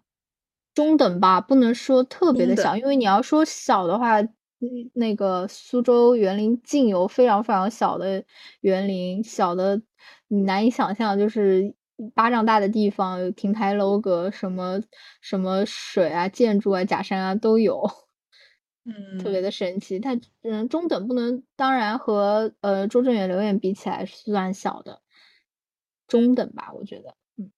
[0.74, 4.16] 中等吧，不能说特别的小，因为你要说小的话，
[4.92, 8.22] 那个苏州园林竟有非常非常小的
[8.60, 9.80] 园林，小的
[10.28, 11.74] 你难以想象，就是
[12.14, 14.78] 巴掌大的地方，亭台楼阁，什么
[15.22, 17.82] 什么水啊、建筑啊、假山啊都有，
[18.84, 19.98] 嗯，特别的神奇。
[19.98, 25.00] 它嗯，中等不能，当然和呃拙政园、留园比起来是算小的。
[26.08, 27.50] 中等吧，我觉得，嗯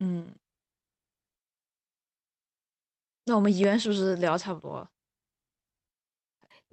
[0.00, 0.38] 嗯，
[3.26, 4.88] 那我们遗愿是不是聊差不多了？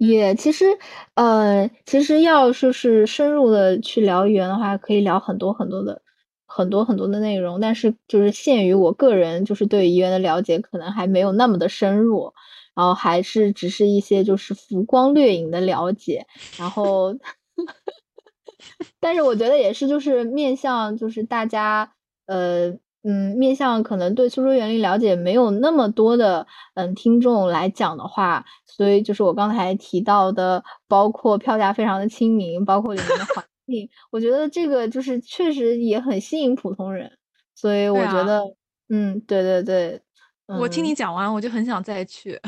[0.00, 0.66] 也其实，
[1.14, 6.02] 呃，其实要就是深入的去聊语言的话，可以聊很多很多的
[6.46, 12.32] 很多很多的内容，但是就是限于我个人就是对怡园的了解，可能还没有那么的深入，
[12.74, 17.14] 然后还是只是一些就是浮光掠影的了解，然后。
[19.00, 21.92] 但是我觉得也是，就是面向就是大家，
[22.26, 22.68] 呃，
[23.02, 37.10] 嗯，面向可能对苏州园林了解没有那么多的嗯听众来讲的话，所以就是我刚才提到的，包括票价非常的亲民，包括里面的环 境，我觉得这个就是确实也很吸引普通人，
[37.54, 38.42] 所以我觉得，
[38.88, 40.00] 嗯，对对对，
[40.46, 42.40] 我听你讲完，我就很想再去。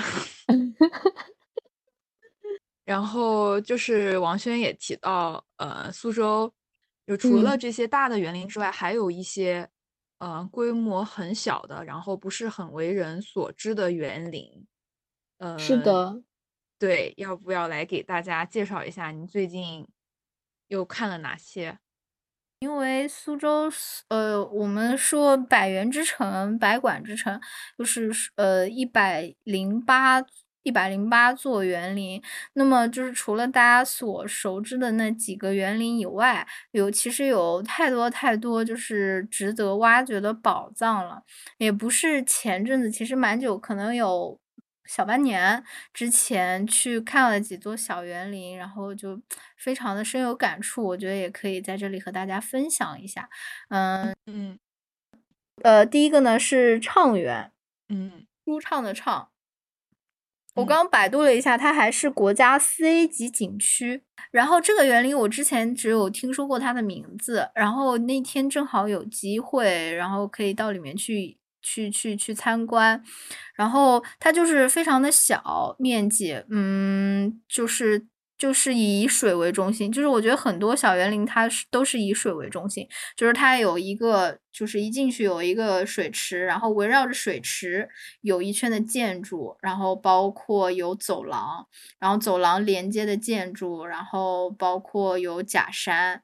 [2.89, 6.51] 然后就是王轩也提到，呃，苏州
[7.07, 9.69] 就除了这些大的园林之外，还有一些，
[10.21, 14.67] 呃，规模很小的，然后不是很为人所知的园林。
[15.37, 16.23] 呃，是的，
[16.79, 19.11] 对，要不要来给大家介绍一下？
[19.11, 19.87] 你最近
[20.69, 21.79] 又看了哪些？
[22.61, 23.71] 因为苏州，
[24.09, 27.39] 呃，我们说百园之城、百馆之城，
[27.77, 30.25] 就是呃一百零八。
[30.65, 32.23] 一百零八座园林，
[32.55, 41.23] 那么就是除了大家所熟知的那几个园林以外，有其实有太多太多就是值得挖掘的宝藏了。
[41.59, 44.39] 也不是前阵子，其实蛮久，可能有
[44.85, 45.63] 小半年
[45.95, 49.21] 之前去看了几座小园林，然后就
[49.57, 50.85] 非常的深有感触。
[50.85, 53.29] 我觉得也可以在这里和大家分享一下。
[53.69, 54.59] 嗯嗯，
[55.63, 57.53] 呃，第一个呢是畅园，
[57.89, 59.29] 嗯，舒畅的畅。
[60.59, 64.03] 我刚百度了一下，它还是国家四 A 级景区。
[64.31, 73.03] 然后这个园林我之前只有听说过它的名字，然后那天正好有机会，然后可以到里面去去去去参观。
[73.55, 78.07] 然后它就是非常的小面积，嗯，就是。
[78.39, 87.89] 就是以水为中心，就是我觉得很多小园林它是都是以水为中心，就是它有一个，就是一进去有一个水池，然后围绕着水池
[88.21, 91.67] 有一圈的建筑，然后包括有走廊，
[91.99, 96.23] 然后走廊连接的建筑，然后包括有假山，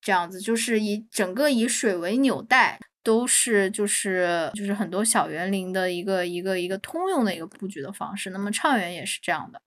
[0.00, 8.30] 这样子就是以整个以水为纽带，都是就是就是很多小园林的一个一个一个通用的一个布局的方式。
[8.30, 9.60] 那么畅园也是这样的。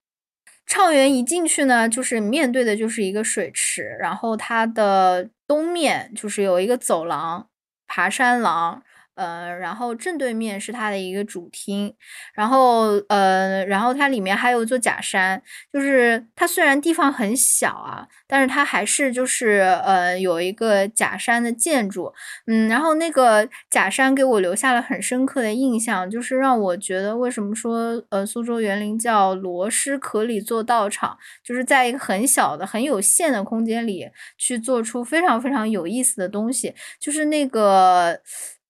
[0.70, 7.50] 畅园一进去呢，就是面对的就是一个水池，然后它的东面就是有一个走廊，
[7.88, 8.84] 爬山廊。
[9.20, 11.94] 呃，然后正对面是它的一个主厅，
[12.34, 15.42] 然后呃，然后它里面还有一座假山，
[15.74, 22.14] 就是它虽然地方很小啊，但是它还是就是呃有一个假山的建筑，
[22.48, 38.22] 嗯，然后那个假山给我留下了很深刻的印象，就是让我觉得为什么说呃苏州园林叫罗诗壳里做道场，就是在一个很小的、很有限的空间里去做出非常非常有意思的东西，就是那个。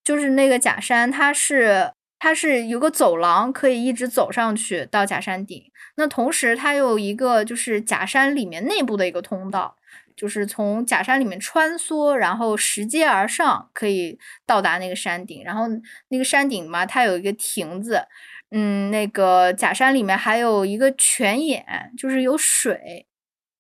[0.10, 5.72] 就是那个假山，它是它是有个走廊，可以一直走上去到假山顶。
[5.98, 9.76] 那同时它有一个就是假山里面内部的一个通道，
[10.16, 15.44] 就是从假山里面穿梭，然后拾阶而上，可以到达那个山顶。
[15.44, 15.66] 然后
[16.08, 18.08] 那个山顶嘛，它有一个亭子，
[18.50, 23.06] 嗯，那个假山里面还有一个泉眼，就是有水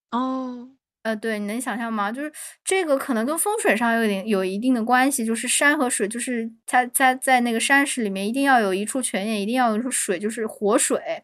[0.09, 0.69] 哦。
[1.03, 2.11] 呃，对，你能想象吗？
[2.11, 2.31] 就是
[2.63, 11.23] 这个可能跟风水上有点有一定的关系，就是山和水，就是它在在那个山石里面一定要有一处泉眼，一定要有一处水，就是活水，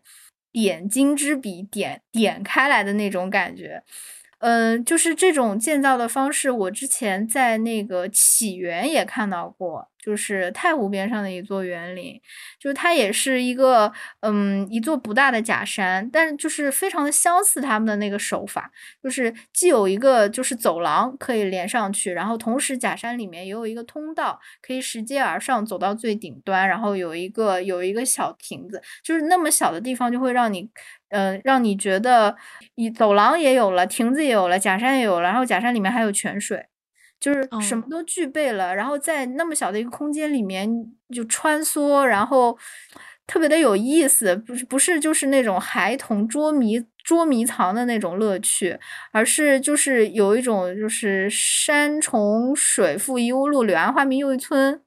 [0.51, 3.83] 点睛之笔点点开来的那种感觉。
[4.39, 9.89] 嗯，就是这种建造的方式，我之前在那个起源也看到过。
[10.05, 12.21] 就是太湖边上的一座园林，
[12.59, 18.69] 就是它也是一个嗯一座不大的假山，但是就是非常的相似他们的那个手法，
[19.01, 30.69] 就是既有一个就是走廊可以连上去，然后同时假山里面也有一个通道可以拾阶而上走到最顶端，然后有一个有一个小亭子，就是那么小的地方就会让你。
[31.09, 32.35] 嗯，让你觉得，
[32.75, 36.65] 你走廊也有了，亭子也有了，假山也有了，然后假山里面还有泉水，
[37.19, 38.75] 就是什么都具备了。
[38.75, 40.69] 然后在那么小的一个空间里面
[41.13, 42.57] 就穿梭，然后
[43.27, 48.79] 特别的有意思，不是不是就是那种孩童捉迷捉迷藏的那种乐趣，
[49.11, 54.81] 而是就是有一种就是山重水复疑无路，柳暗花明又一村。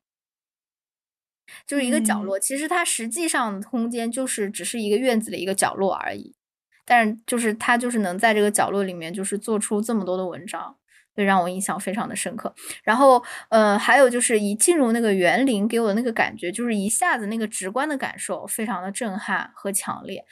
[1.67, 6.35] 就是一个角落，其实它实际上空间就是只是一个院子的一个角落而已，
[6.85, 10.77] 但是就是它就是能在这个角落里面就是做出这么多的文章，
[11.19, 12.55] 这让我印象非常的深刻。
[12.85, 20.25] 然后，呃，还有就是一进入那个园林，给我的那个感觉就是一下子那个直观的感受非常的震撼和强烈。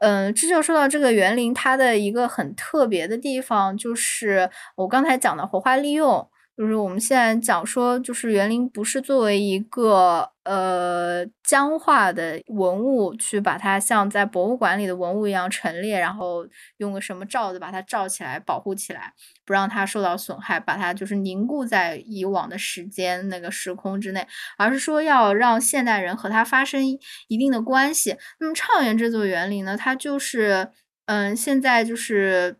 [0.00, 6.28] 嗯，这就说到这个园林，它的一个很特别的地方就是我刚才讲的活化利用。
[6.56, 16.46] 就是我们现在讲说，就是园林不是作为一个呃僵化的文物去把它像在博物馆里的文物一样陈列，然后
[16.76, 19.12] 用个什么罩子把它罩起来保护起来，
[19.44, 24.24] 不让它受到损害，把它就是凝固在以往的时间那个时空之内，
[24.56, 26.80] 而是说要让现代人和它发生
[27.26, 28.16] 一定的关系。
[28.38, 30.70] 那么畅园这座园林呢，它就是
[31.06, 32.58] 嗯，现在就是。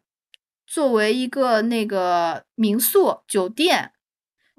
[0.66, 3.92] 作为一个那个民宿酒店，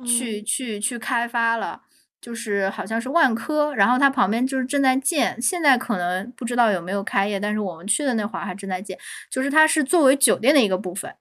[0.05, 1.81] 去去去开发了，
[2.21, 8.97] 就是好像是万科，然后它旁边就是正在建，现在可能不知道有没有开业，但是我们去的那会儿还正在建，
[9.31, 11.13] 就是它是作为酒店的一个部分，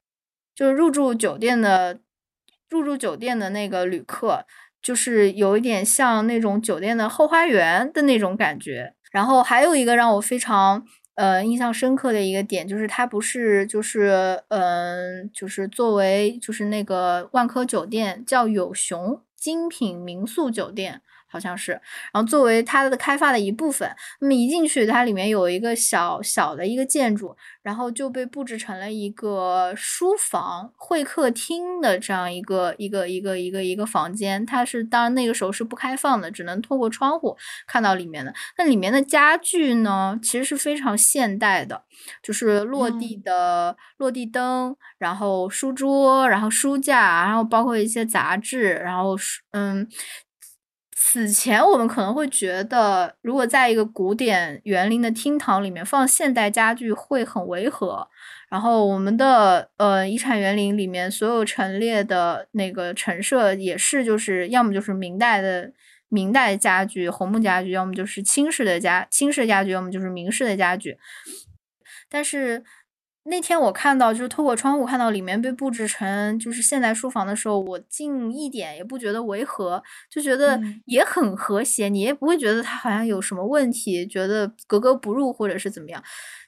[0.54, 2.00] 就是入住酒店的
[2.68, 4.44] 入住酒店的那个旅客，
[4.82, 10.86] 就是有一点像那种酒店的后花园的那种感觉，然后还有一个让我非常。
[11.14, 21.02] 呃，印象深刻的一个点就是，它不是就是，嗯，就是作为就是那个万科酒店叫有熊精品民宿酒店。
[21.34, 21.72] 好像是，
[22.12, 34.46] 然后作为它的开发的一部分，那么一进去，它里面有一个小小的一个建筑，然后就被布置成了一个书房、会客厅的这样一个一个一个一个一个房间。
[34.46, 38.32] 它是当然那个时候是不开放的，只能透过窗户看到里面的。
[38.56, 41.82] 那里面的家具呢，其实是非常现代的，
[42.22, 49.16] 就是落地的落地灯，然后书桌，然后书架，然后包括一些杂志，然后
[49.50, 49.88] 嗯。
[51.06, 58.08] 此前我们可能会觉得，如果在一个古典园林的厅堂里面放现代家具会很违和。
[58.48, 65.70] 然后我们的呃遗产园林里面所有陈列的那个陈设也是，就是要么就是明代的
[66.08, 70.96] 明代家具红木家具，要么就是清式的家清式家具，要么就是明式的家具。
[72.08, 72.64] 但是。
[73.26, 86.02] 那天我看到，就是透过窗户看到里面被布置成就是现代书房的时候，我竟一点也不觉得违和，就觉得也很和谐，你也不会觉得它好像有什么问题，觉得格格不入或者是怎么样，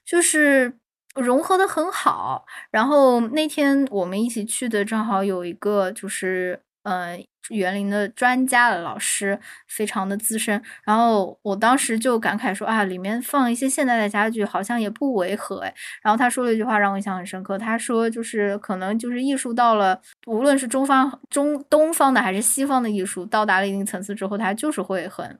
[0.05, 0.79] 就是
[1.14, 2.45] 融合的很好。
[2.70, 7.26] 然后那天我们一起去的正好有一个就是嗯。
[7.51, 15.72] 园林的专家的老师非常的资深，然后我当时就感慨说啊，里面放一些现代的家具好像也不违和哎。
[16.03, 25.39] 然后他说了一句话让我印象很深刻，他说就是可能就是艺术到了，无论是中方、中东方的还是西方的艺术，到达了一定层次之后，它就是会很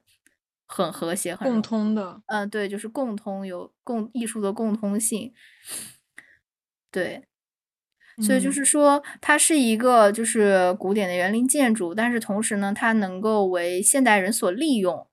[0.69, 2.21] 很和谐、很共通的。
[2.27, 5.33] 嗯，对，就是共通有共艺术的共通性，
[6.93, 7.27] 对。
[8.23, 15.07] 所以就是说，它是一个就是古典的园林建筑，但是同时呢，它能够为现代人所利用，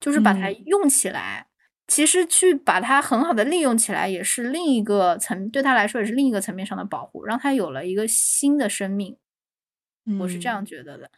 [0.00, 1.48] 就是把它用起来。
[1.86, 9.18] 其实去把它很好的利用起来，也是另一个层，对他来说也是另一个层面上的保护，让它有了一个新的生命。
[10.20, 11.10] 我是这样觉得的。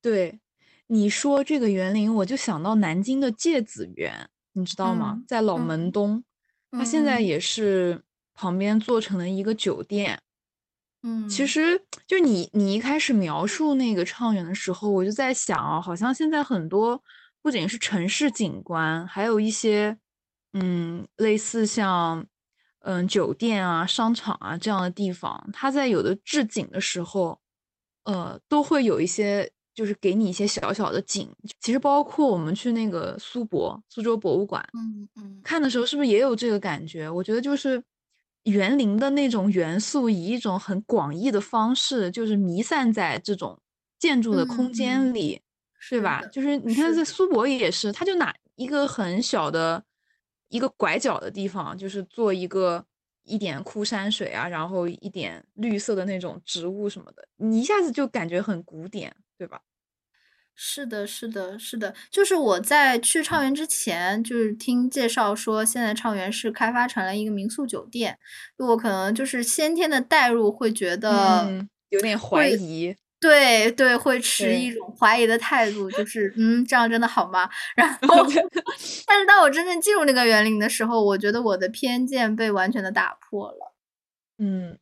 [0.00, 0.40] 对，
[0.86, 5.22] 你说这个园林，我就想到南京的芥子园，你知道吗？
[5.28, 6.24] 在老门东，
[6.70, 8.05] 它现在也是。
[8.36, 10.20] 旁边做成了一个酒店，
[11.02, 17.02] 嗯，其实就你你一开始描述那个畅园的时候，我就在想啊，好像现在很多
[17.42, 19.96] 不仅是城市景观，还有一些
[20.52, 22.26] 嗯类似像
[22.80, 27.40] 嗯酒店啊、商场啊这样的地方，它在有的置景的时候，
[28.04, 31.28] 呃，都会有一些就是给你一些小小的景。
[31.60, 37.08] 其实包括我们去那个苏博苏州博物馆，嗯嗯，看的时候是不是也有这个感觉？
[37.08, 37.82] 我觉得就是。
[38.46, 43.60] 园林的那种元素，以一种很广义的方式，就是弥散在这种
[43.98, 45.40] 建筑的空间里，
[45.90, 46.20] 对吧？
[46.22, 49.84] 的就是你看在苏博也是，他就拿一个很小的
[50.48, 52.84] 一个拐角的地方，就是做一个
[53.24, 59.60] 一点枯山水啊，然后一点绿色的那种植物什么的，你一下子就感觉很古典，对吧？
[60.58, 68.18] 是的，是的，是的，就是我在去畅园之前，就是听介绍说，现在畅园是开发成了一个民宿酒店，
[68.56, 72.96] 我可能就是先天的代入，会觉得嗯，有点怀疑。
[73.18, 77.48] 对对，会持一种怀疑的态度，就是嗯，这样真的好吗？
[77.74, 78.24] 然 后，
[79.06, 83.74] 但是当我真正进入那个园林的时候，我觉得我的偏见被完全的打破了。
[84.38, 84.78] 嗯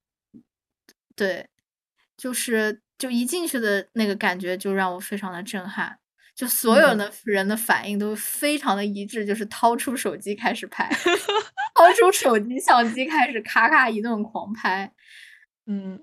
[1.16, 1.48] 对，
[2.16, 5.94] 就是就一进去的那个感觉就让我非常的震撼，
[6.34, 6.96] 就所有嗯。
[6.96, 10.88] 的人的反应都非常的一致，就是掏出手机开始拍，
[11.74, 14.90] 掏出手机相机开始咔咔一顿狂拍。
[15.66, 16.02] 嗯，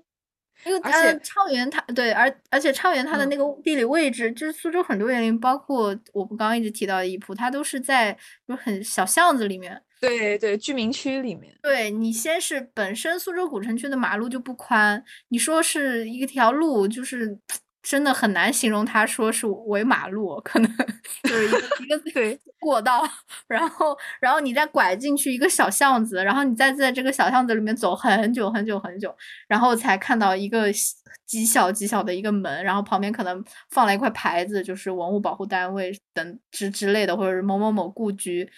[0.64, 9.80] 因为而呃且畅园它对，而而且畅园它的嗯那个地理位置，就是苏州很多园林，包括我们刚刚一直提到的一铺，它都是在就很小巷子里面。
[10.00, 17.38] 对对，居民区里面，对你先是本身苏州古城区的马路就不宽，你说是一条路，就是
[17.82, 20.76] 真的很难形容它说是围马路，可能
[21.24, 23.02] 就是一个一个对 过道，
[23.48, 29.14] 然后然后你再拐进去一个小巷子，然后你再在这个小巷子里面走很久很久很久，
[29.48, 30.94] 然后才看到一个小
[31.26, 38.48] 极小极小的一个门，然后旁边可能放了一块牌子，就是文物保护单位等之之类的，或者是某某某故居，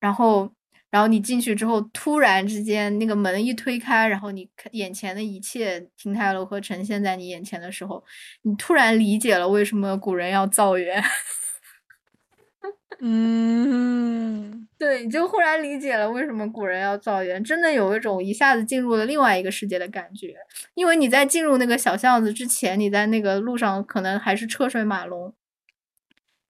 [0.00, 0.52] 然后。
[0.94, 8.04] 然后你进去之后，突然之间那个门一推开，然后你看眼前的一切亭台楼阁呈现在你眼前的时候，
[8.42, 11.02] 你突然理解了为什么古人要造园。
[13.00, 20.36] 嗯，对，你就忽然理解了为什么古人要造园，真的有一种一下子进入了另外一个世界的感觉。
[20.74, 25.34] 因为你在进入那个小巷子之前，你在那个路上可能还是车水马龙，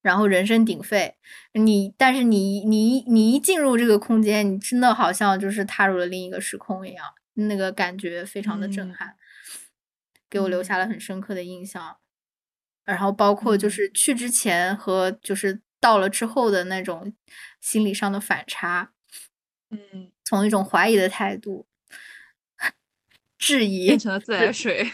[0.05, 1.17] 然后人声鼎沸，
[1.55, 9.17] 你但是你你你一进入这个空间，你真的好像就是踏入了另一个时空一样，那个感觉非常的震嗯撼，
[10.29, 11.97] 给我留下嗯了很深刻的印象。
[12.85, 17.15] 然后包括就嗯是去之前和就是到了之后的那种
[17.63, 18.93] 心理上的反差，
[19.71, 21.67] 嗯，从一种怀疑的态度，
[23.39, 24.93] 质疑变成了自来水。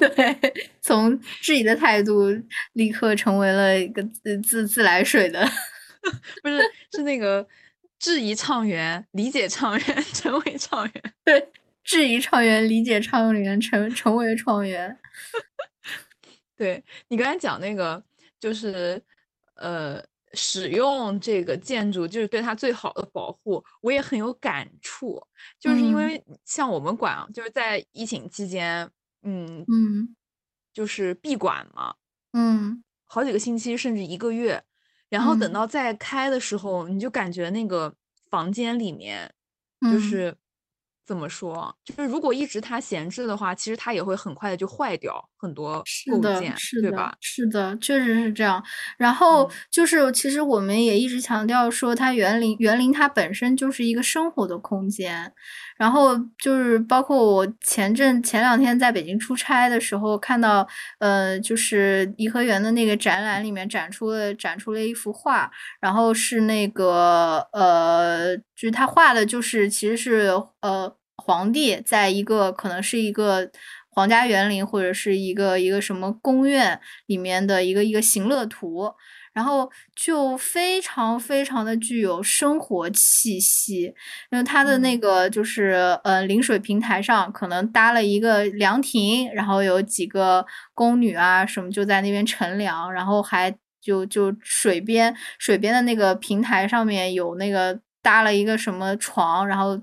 [0.16, 2.28] 对，从质疑的态度
[2.72, 5.46] 立刻成为了一个自自自来水的，
[6.42, 6.58] 不是，
[6.92, 7.46] 是那个
[7.98, 11.14] 质疑畅园，理解畅园， 成为畅园。
[11.24, 11.48] 对，
[11.84, 14.96] 质疑创园，理解创园，成成为创园。
[16.56, 18.02] 对你刚才讲那个，
[18.38, 19.02] 就是
[19.54, 20.02] 呃，
[20.34, 25.22] 使用这个建筑就是对它最好的保护，我也很有感触。
[25.58, 28.86] 就是因嗯为像我们馆，就是在疫情期间，
[29.22, 30.14] 嗯，嗯。
[30.76, 31.94] 就是闭馆嘛，
[32.34, 32.82] 嗯。
[33.06, 34.62] 好几个星期甚至一个月，
[35.08, 35.52] 然后等嗯。
[35.52, 37.94] 到再开的时候，你就感觉那个
[38.30, 39.34] 房间里面
[39.84, 39.98] 就嗯。
[39.98, 40.36] 是
[41.04, 48.62] 怎么说，就是如果一直它闲置的话，其实它也会很快的就坏掉很多是的，构件，是的对吧？，是的，确实是这样。
[48.98, 55.32] 然后嗯就是，其实我们也一直强调说，它园林园林它本身就是一个生活的空间。
[55.78, 60.68] 然后就是包括我前阵前两天在北京出差的时候，看到
[60.98, 70.30] 呃，就是颐和园的那个展览里面展出了展出了一幅画，然后是那个呃，就是他画的就是其实是
[70.60, 73.50] 呃皇帝在一个可能是一个
[74.00, 78.90] 皇家园林或者是一个一个什么宫苑里面的一个一个行乐图，
[79.34, 83.92] 然后就非常非常的具有生活气息，
[84.30, 99.78] 因为它的那嗯个就是呃临水平台上可能搭了一个凉亭，然后有几个宫女啊什么就在那边乘凉，然后还就就水边水边的那个平台上面有那个搭了一个什么床，然后。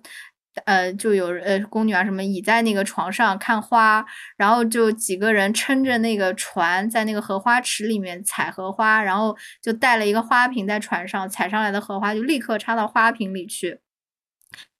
[0.65, 4.05] 呃，就有呃宫女啊什么倚在那个床上看花，
[4.35, 13.79] 然后就几个人撑着那个船在那个荷花池里面采荷花，然后就带了一个花瓶在船上，采上来的荷花就立刻插到花瓶里去。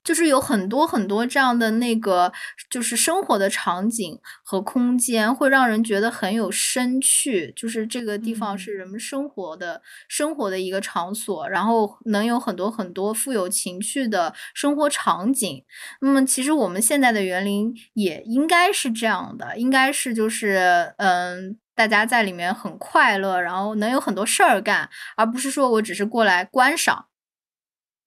[0.08, 2.32] 就是有很多很多这样的那个，
[2.70, 7.52] 就是生活的场景和空间，会让人觉得很有生趣。
[7.58, 15.62] 就是这个地方嗯是人们生活的、生活的一个场所，然后能有很多很多富有情趣的生活场景。
[16.00, 21.58] 那么，其实我们现在的园林也应该是这样的，应该是就是嗯。
[21.78, 27.06] 大家在里面很快乐，然后能有很多事儿干，而不是说我只是过来观赏。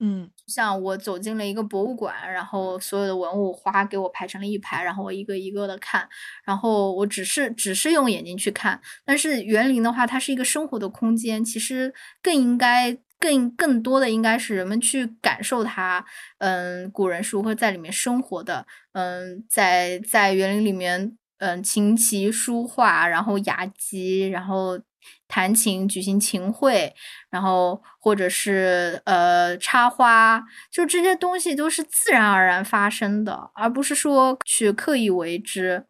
[0.00, 6.08] 嗯像我走进了一个博物馆，然后所有的文物哗给我排成了一排，然后我一个一个的看，
[6.44, 8.80] 然后我只是只是用眼睛去看。
[9.04, 16.04] 但是园林的话，它是一个生活的空间，其实更应该更更多的应该是人们去感受它。
[16.38, 18.66] 嗯，古人是如何在里面生活的？
[18.92, 24.80] 嗯，在在园林里面，嗯，琴棋书画，然后雅集，然后。
[25.28, 26.94] 弹琴、举行琴会，
[27.30, 35.86] 然后或者是呃插花，就这些东西都是自然而然发生的，而不是说去刻意为之。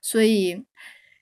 [0.00, 0.64] 所以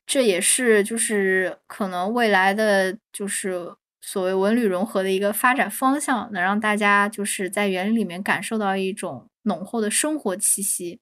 [0.07, 11.01] 这也是就是可能未来的就是所谓文旅融合的一个发展方向，能让大家就是在园林里面感受到一种浓厚的生活气息，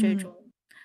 [0.00, 0.34] 这种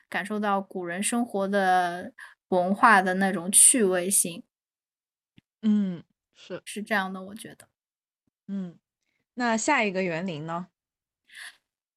[0.07, 2.13] 感受到古人生活的
[2.49, 4.43] 文化的那种趣味性。
[5.63, 6.03] 嗯，
[6.33, 7.67] 是是这样的，我觉得，
[8.47, 8.77] 嗯，
[9.35, 10.67] 那下一个园林呢？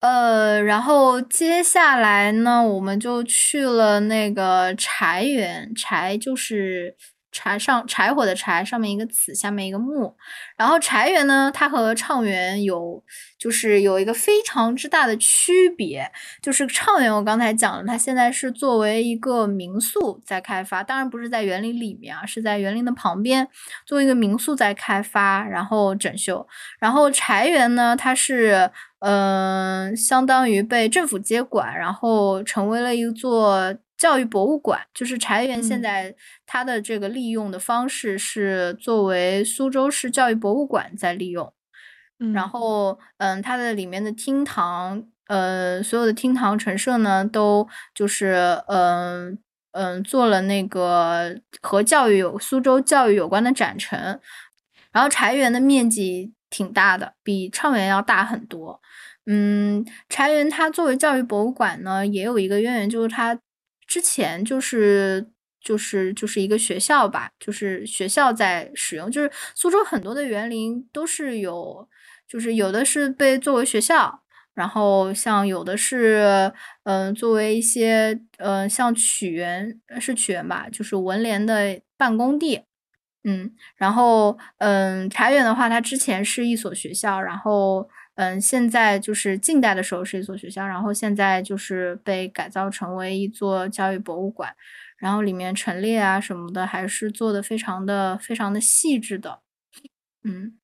[0.03, 6.97] 呃，然后接下来呢，我们就去了那个柴园，柴就是。
[7.35, 10.15] 柴上柴火的柴上面一个子下面一个木，
[10.57, 13.03] 然后柴园呢，它和畅园有
[13.37, 16.09] 就是有一个非常之大的区别，
[16.41, 23.49] 就是畅园我刚才讲了，它现在是作为一个民宿在开发，当然不是在园林里面啊，是在园林的旁边
[23.85, 26.47] 作为一个民宿在开发，然后整修。
[26.79, 28.71] 然后柴园呢，它是
[29.01, 33.75] 嗯，相当于被政府接管，然后成为了一座。
[33.97, 36.15] 教育博物馆就是柴园，现在
[36.47, 41.53] 它的这个利用的方式是作为苏州市教育博物馆在利用。
[42.33, 49.39] 然后，嗯，它的里面的厅堂，呃，所有的厅堂陈设呢，都就是，嗯
[49.73, 54.21] 嗯，做了那个和教育有苏州教育有关的展陈。
[54.93, 58.81] 然后柴园的面积挺大的，比畅园要大很多。
[59.27, 63.39] 嗯，柴园它作为教育博物馆呢，也有一个渊源，就是它。
[63.87, 65.31] 之前就是
[65.61, 71.89] 就是就是一个学校吧，就是学校在使用，就是苏州很多的园林都是有，
[72.29, 74.23] 就是有的是被作为学校，
[74.55, 76.53] 然后像有的是
[76.85, 82.63] 嗯作为一些嗯像曲园是曲园吧，就是文联的办公地，
[83.25, 87.89] 嗯，然后嗯茶园的话，它之前是一所学校，然后。
[88.17, 94.55] 嗯，现在就是近代的时候是一所学校，然后现在就是被改造成为一座教育博物馆，
[94.97, 99.41] 然后里面陈列啊什么的还是做的非常的非常的细致的，
[100.25, 100.59] 嗯，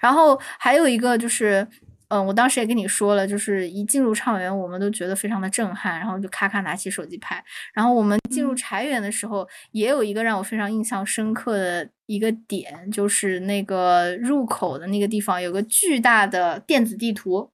[0.00, 1.68] 然后还有一个就是。
[2.08, 7.42] 嗯，我当时也跟你说了，就是一进入畅园，我们都觉得非常的震撼，然后就咔咔拿起手机拍。
[7.74, 17.50] 然后我们进入柴园的时候，也有一个让我非常印象深刻的一个点，就是那个入口的那个地方有个巨大的电子地图，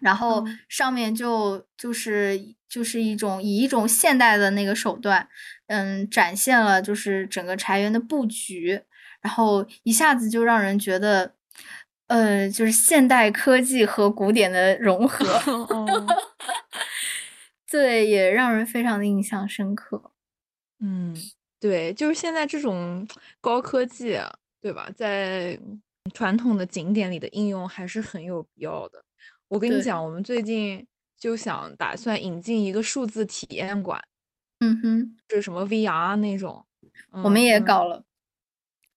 [0.00, 5.28] 然后上面就就是就是一种以一种现代的那个手段，
[5.66, 8.82] 嗯，展现了就是整个柴园的布局，
[9.20, 11.35] 然后一下子就让人觉得。
[12.08, 15.26] 呃，就是现代科技和古典的融合
[17.70, 20.12] 对，也让人非常的印象深刻。
[20.78, 21.14] 嗯，
[21.58, 23.06] 对，就是现在这种
[23.40, 24.18] 高科技，
[24.60, 24.88] 对吧？
[24.94, 25.58] 在
[26.14, 29.04] 传统的景点里的应用还是很有必要的。
[29.48, 30.86] 我跟你讲，我们最近
[31.18, 34.00] 就想打算引进一个数字体验馆，
[34.60, 36.64] 嗯哼，就是什么 VR 那种，
[37.10, 38.04] 我们也搞了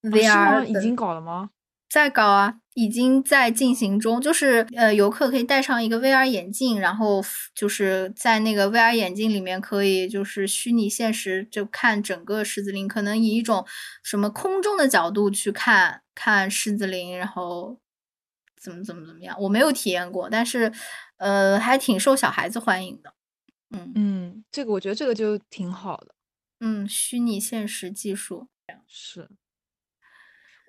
[0.04, 1.50] ，VR 已经搞了吗？
[1.90, 4.22] 在搞啊，已经在进行中。
[4.22, 7.24] 就是呃，游客可以戴上一个 VR 眼镜，然后
[7.56, 13.66] 就是在那个 VR 眼镜里面可以就是虚拟现实，就看整个狮子林，可能以一种
[14.04, 17.80] 什么空中的角度去看看狮子林，然后
[18.62, 19.36] 怎么怎么怎么样。
[19.42, 20.72] 我没有体验过，但是
[21.18, 23.14] 呃，还挺受小孩子欢迎的。
[23.72, 26.14] 嗯嗯，这个我觉得这个就挺好的。
[26.60, 28.48] 嗯，虚拟现实技术
[28.88, 29.30] 是。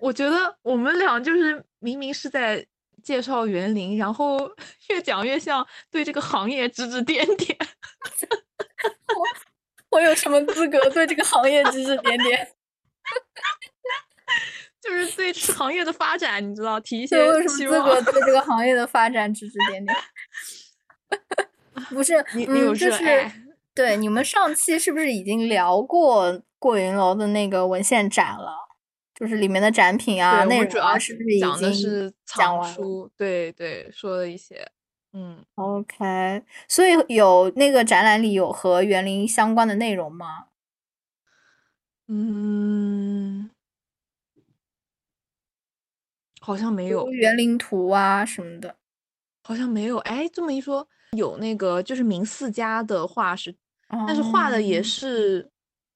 [0.01, 2.65] 我觉得我们俩就是明明是在
[3.03, 4.51] 介绍园林，然后
[4.89, 7.55] 越讲越像对这个行业指指点点。
[9.15, 9.27] 我
[9.97, 12.45] 我有什么资格对这个行业指指点点？
[14.81, 19.95] 就是对行业的发展，你知道提一些有什么资格对这个行业的发展指指点点？
[21.89, 23.31] 不是，你你有热爱？
[23.75, 28.70] 对，你们上期是不是已经聊过过云楼的那个文献展了？
[29.21, 33.11] 就是里面的展品啊，内容啊，是不是已经讲完了？
[33.15, 34.67] 对对，说了一些。
[35.13, 36.43] 嗯，OK。
[36.67, 40.47] 所以有那个展览里有和园林相关的内容吗？
[42.07, 43.51] 嗯，
[46.39, 48.75] 好像没有园林图啊什么的，
[49.43, 49.99] 好像没有。
[49.99, 53.55] 哎，这么一说，有那个就是明四家的画是，
[54.07, 55.51] 但是画的也哦是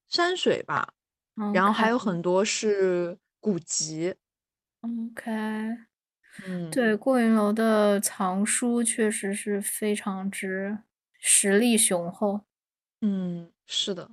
[0.08, 0.94] 山水吧，
[1.52, 4.14] 然后还有很多是古籍。
[4.80, 5.22] OK，
[6.46, 10.78] 嗯，对，过云楼的藏书确实是非常之
[11.18, 12.42] 实力雄厚。
[13.00, 14.10] 嗯，是的。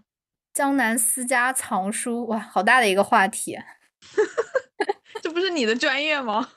[0.51, 3.57] 江南私家藏书，哇，好大的一个话题。
[5.21, 6.49] 这不是你的专业吗？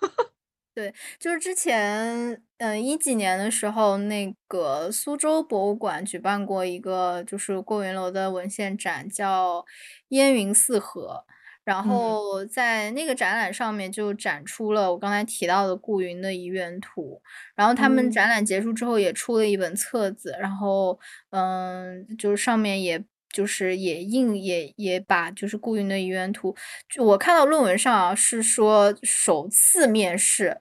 [1.18, 9.64] 就是之前，嗯，一几年的时候，那个苏州博物馆举办过一个就是过云楼的文献展，叫
[10.10, 11.24] “烟云四合”。
[11.64, 17.20] 然嗯后在那个展览上面就展出了我刚才提到的顾云的遗愿图。
[17.56, 20.98] 然后他们嗯展览结束之后也出了一本册子，然后
[21.30, 23.04] 嗯，就是上面也
[23.37, 26.57] 就是也印也也把就是顾云的遗愿图，
[26.89, 30.57] 就我看到论文上啊是说首次面试，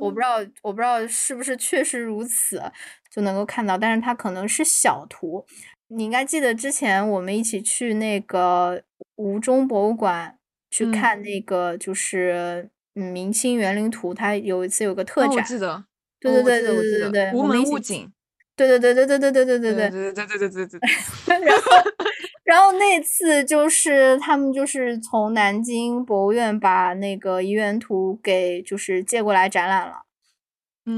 [0.00, 2.62] 我不知哦道我不知道是不是确实如此
[3.10, 5.44] 就能够看到，但是它可能是小图。
[5.88, 8.80] 你应该记得之前我们一起去那个
[9.16, 10.38] 吴中博物馆
[10.70, 15.84] 去嗯看那个就是嗯明清园林图，它有一次有个特哦，我展，记得。
[16.20, 18.12] 对哦对对对对对对，无门我们一起去勿景。
[18.66, 20.12] 对对对对对对对对对对对。
[20.12, 20.80] 对对对对。
[21.46, 21.62] 然后，
[22.44, 30.02] 然后那次就是他们就是从南京博物院把那个遗园图给就是借过来展览了，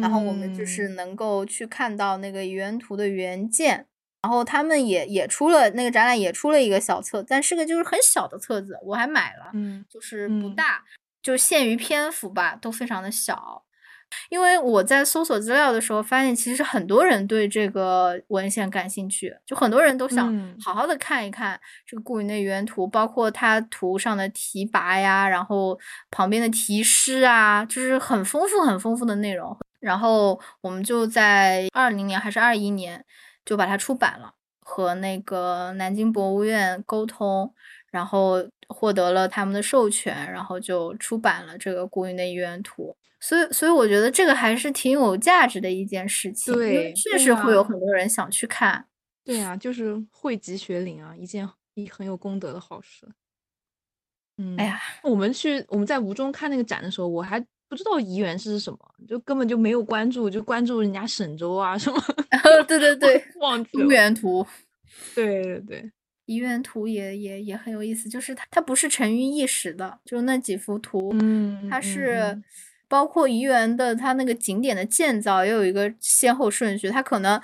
[0.01, 3.87] 然后我们就是嗯能够去看到那个遗愿图的原件。
[4.23, 9.51] 然后他们也也出了那个展览也出了一个小册，但是个就是很小的册子，我还买了。
[9.55, 10.85] 嗯就是不嗯大，
[11.23, 13.65] 就限于篇幅吧，都非常的小。
[14.29, 25.79] 因为我在搜索资料的时候发现，其实很多人对这个文献感兴趣，就很多人都想嗯好好的看一看这个顾云的原图，包括它图上的题跋呀，然后
[26.11, 29.57] 旁边的题诗啊，就是很丰富很丰富的内容。
[29.81, 33.05] 然后我们就在二零年还是二一年
[33.45, 37.53] 就把它出版了，和那个南京博物院沟通，
[37.91, 42.95] 然后获得了他们的授权，然后就出版了这个顾云的遗愿图。
[43.21, 48.87] 所以，所以我觉得这个还是挺有价值的一件事情，对对确实会有啊很多人想去看。
[49.25, 53.07] 对啊，就是惠及学龄啊，一件一很有功德的好事。
[54.39, 62.03] 嗯，哎呀，我们去我们在吴中看那个展的时候，我还不知道怡园是什么，就根本就没有关注，就关注人家沈周啊什么，
[62.67, 63.87] 对对对，中忘记了。
[63.87, 64.47] 原图。
[65.15, 65.93] 对对对，
[66.27, 72.45] 遗园图也也也很有意思，就是它它不是沉于一时的，就那几幅图，嗯，嗯它是嗯
[72.91, 77.41] 包括怡园的它那个景点的建造也有一个先后顺序，它可能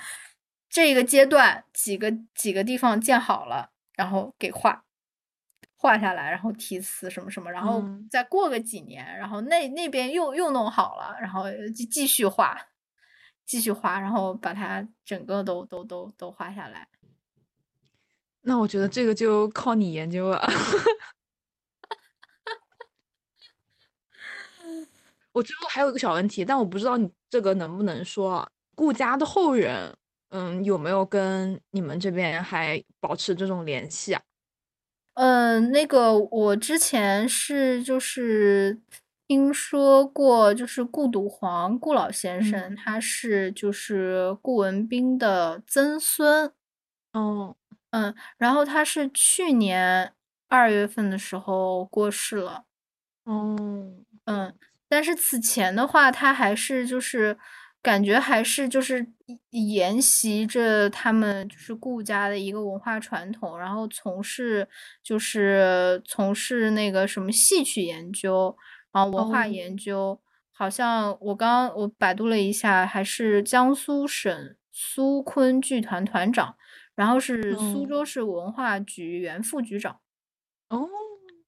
[0.69, 4.83] 这个阶段几个几个地方建好了，然后给画
[5.77, 12.67] 画下来，然后题词什么什么，然后嗯再过个几年，然后那那边又又弄好了，然后继继续画，
[13.45, 16.89] 继续画，然后把它整个都都都都画下来。
[18.41, 20.45] 那我觉得这个就靠你研究了。
[25.37, 28.49] 我最后还有一个小问题，但我不知道你这个能不能说啊？
[28.75, 29.95] 顾家的后人，
[30.29, 34.21] 嗯，有没有跟你们这边还保持这种联系啊？
[35.13, 38.79] 嗯，那个我之前是就是
[39.27, 46.51] 听说过，就是顾笃煌顾老先生，嗯他是就是顾文彬的曾孙，
[47.13, 47.55] 哦，
[47.91, 50.13] 嗯，然后他是去年
[50.47, 52.65] 二月份的时候过世了，
[53.25, 53.55] 哦，
[54.25, 54.53] 嗯，
[54.89, 57.37] 但是此前的话，他还是就是
[57.81, 59.05] 感觉还是就是
[59.51, 64.67] 沿沿袭着他们就是顾家的一个文化传统，然后从事
[65.03, 68.55] 就是从事那个什么戏曲研究，
[68.91, 69.47] 然后文化哦。
[69.47, 70.19] 研究，
[70.51, 76.55] 好像我刚我百度了一下，还是江苏省苏昆剧团团长，
[76.95, 77.87] 然后是苏哦。
[77.87, 79.99] 州市文化局原副局长，
[80.69, 80.87] 哦，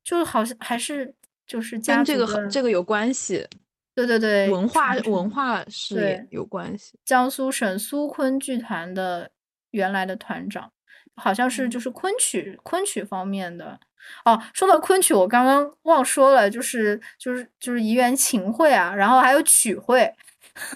[0.04, 1.16] 就好像还是
[1.50, 3.48] 就是家跟这个很这个有关系，
[3.96, 7.00] 对对对，文化文化事业有关系。
[7.04, 9.32] 江苏省苏昆剧团的
[9.72, 10.72] 原来的团长，
[11.16, 13.80] 好像是就哦是昆曲昆曲方面的。
[14.24, 20.14] 哦，说到昆曲，我刚刚忘说了，就是就是就是怡园琴会啊，然后还有曲会，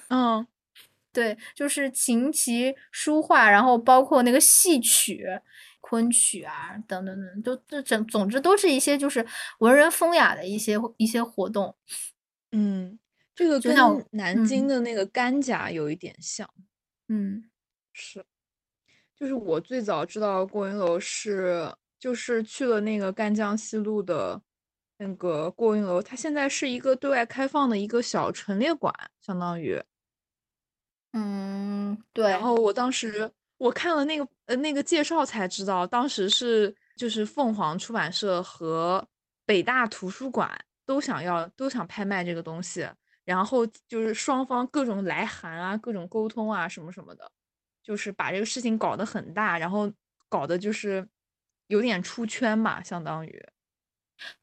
[0.10, 0.46] 嗯，
[1.14, 5.40] 对，就是琴棋书画，然后包括那个戏曲、
[5.94, 9.24] 昆曲啊，等等等，都这整，总之都是一些就是
[9.60, 11.76] 文人风雅的一些一些活动。
[12.52, 12.98] 嗯，
[13.36, 16.50] 这个跟就像南京嗯的那个甘甲有一点像。
[17.10, 17.48] 嗯
[17.92, 18.26] 是，
[19.16, 24.42] 就是我最早知道过云楼是，就是去了那个赣江西路的，
[24.98, 28.92] 那个过云楼，它现在是一个对外开放的一个小陈列馆，
[29.22, 29.80] 相当于。
[31.12, 32.32] 嗯，对。
[32.32, 39.08] 然后我当时我看了那个呃那个介绍才知道，当时是就是凤凰出版社和
[39.46, 40.50] 北大图书馆
[40.86, 42.90] 都想要都想拍卖这个东西，
[43.24, 47.32] 然后就是双方各种来函啊，各种沟通啊什么什么的，
[47.82, 49.92] 就是把这个事情搞得很大，然后
[50.28, 51.08] 搞得就是
[51.68, 53.46] 有点出圈嘛，相当于。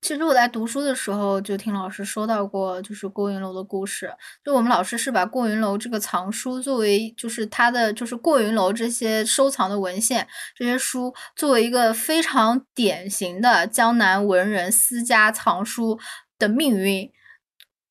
[0.01, 4.13] 其实我在读书的时候就听老师说到过，就是过云楼的故事。
[4.45, 10.27] 就我们老师是把过云楼这个藏书作为，就是他的就是过云楼这些收藏的文献
[10.57, 15.99] 这些书作为一个非常典型的江南文人私家藏书
[16.39, 17.11] 的命运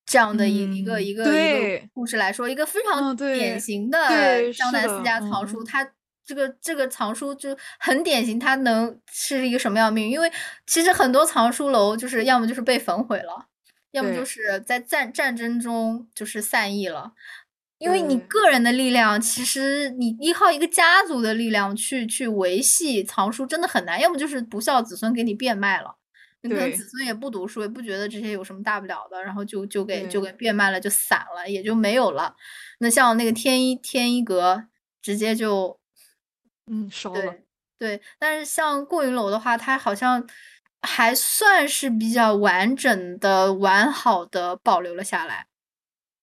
[0.06, 5.88] 这样的一一个一个一个故事来说，一个非常典型的江南私家藏书，它。
[6.30, 10.12] 这个这个藏书就很典型，它能是一个什么样的命运？
[10.12, 10.32] 因为
[10.68, 13.48] 其实很多藏书楼就是要么就是被焚毁了，
[13.90, 17.14] 要么就是在战战争中就是散佚了。
[17.80, 25.96] 因为你个人的力量，其实你依靠一个家族的力量去去维系藏书真的很难，要么就是不孝子孙给你变卖了，
[26.44, 32.36] 你可能子孙也不读书，也不觉得这些有什么大不了的，然后就就给就给变卖了，就散了，也就没有了。
[32.78, 34.66] 那像那个天一天一阁，
[35.02, 35.79] 直接就。
[36.70, 37.36] 嗯，烧了。
[37.80, 40.28] 对，但是像过云楼的话，它好像
[40.82, 45.48] 还算是比较完整的、完好的保留了下来。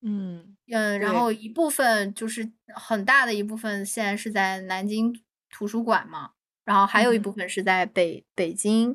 [0.03, 5.18] 嗯嗯，然后一部分就是很大的一部分，现在是在南京
[5.51, 6.32] 图书馆嘛，
[6.64, 8.94] 然后还有一部分是在北北京，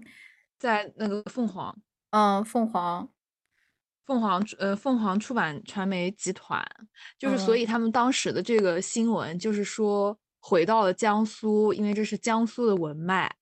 [0.60, 1.76] 在那个凤凰。
[2.12, 3.10] 嗯，凤凰，
[4.06, 6.64] 凤凰呃，凤凰出版传媒集团，
[7.18, 10.20] 就是所以他们当时的这个新闻就是说。
[10.42, 13.34] 回到了江苏，因为这是江苏的文脉，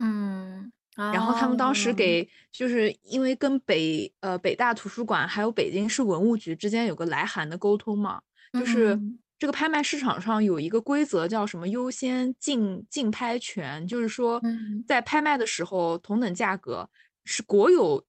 [0.00, 8.20] 嗯，然后他们当时给，就是因为跟北呃北大图书馆还有北京市文物局之间有个来函的沟通嘛，
[8.52, 9.00] 就是
[9.38, 14.42] 这个拍卖市场上有一个规则叫什么优先竞竞拍权，就是说
[14.86, 16.90] 在拍卖的时候同等价格
[17.24, 18.04] 是国有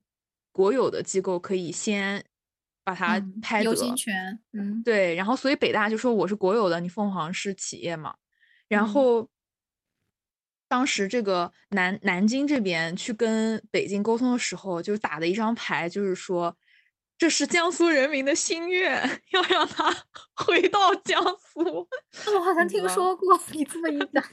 [0.52, 2.26] 国有的机构可以先。
[2.84, 8.16] 把它拍得，优先权，嗯，对，然后所以北大就说我是国有的，你凤凰是企业嘛。
[8.72, 9.28] 然后，
[10.70, 16.56] 当时这个南南京这边去跟北京沟通的时候，就打的一张牌，就是说
[17.18, 19.02] 这是江苏人民的心愿，
[19.34, 19.94] 要让他
[20.36, 21.60] 回到江苏。
[22.34, 24.24] 我好像听说过，你这么一讲，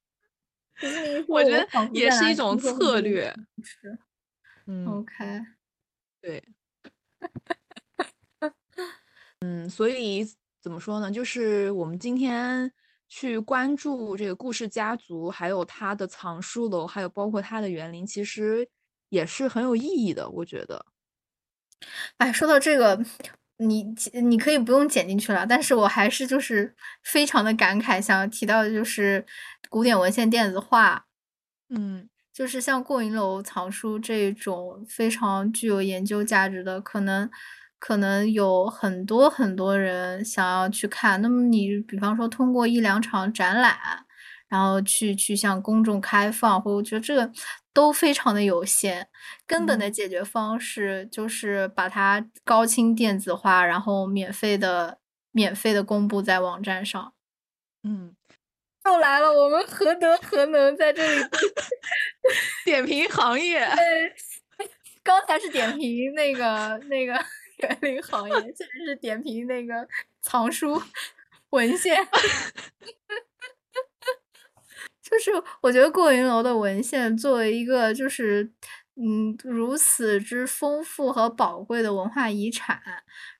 [1.28, 3.36] 我觉得也是一种策略。
[3.62, 3.98] 是，
[4.66, 5.42] 嗯，OK，
[6.22, 6.42] 对，
[9.40, 10.26] 嗯，所以
[10.62, 11.10] 怎么说呢？
[11.10, 12.72] 就是我们今天。
[13.14, 18.66] 去关注这个故事家族，还有它的藏书楼，还有包括它的园林，其实
[19.10, 20.26] 也是很有意义的。
[20.30, 20.86] 我觉得，
[22.16, 22.98] 哎，说到这个，
[23.58, 23.84] 你
[24.22, 29.26] 你可以不用剪进去了，但是我还是就是非常的感慨，想要提到的就是
[29.68, 31.04] 古典文献电子化，
[31.68, 37.30] 嗯，就是像过云楼藏书这种非常具有研究价值的，可能。
[37.84, 43.76] 可能有很多很多人想要去看，那么你比方说通过一两场展览，
[44.48, 47.28] 然后去去向公众开放，或我觉得这个
[47.74, 49.08] 都非常的有限。
[49.48, 54.98] 根本的解决方式就是把它高清电子化，然后免费的
[55.32, 57.12] 免费的公布在网站上。
[57.82, 58.14] 嗯，
[58.84, 61.24] 又来了，我们何德何能在这里
[62.64, 63.68] 点评行业？
[65.02, 67.12] 刚才是点评那个那个。
[67.62, 69.86] 园林行业，现在是点评那个
[70.20, 70.80] 藏书
[71.50, 71.96] 文献，
[75.02, 78.50] 就是我觉得过云楼的文献作为一个就是
[78.96, 82.80] 嗯如此之丰富和宝贵的文化遗产，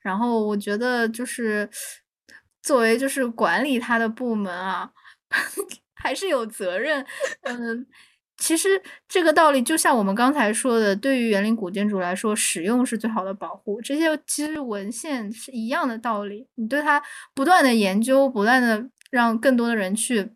[0.01, 1.68] 然后我觉得就是
[2.62, 4.93] 作为就是管理它的部门啊，
[5.95, 7.07] 还是有责任，
[7.43, 7.87] 嗯。
[8.43, 8.68] 其实
[9.09, 13.80] 这个道理就像我们刚才说的，对于园林古建筑来说，使用是最好的保护。
[13.80, 17.01] 这些其实文献是一样的道理，你对它
[17.36, 20.32] 不断的研究，不断的让更多的人去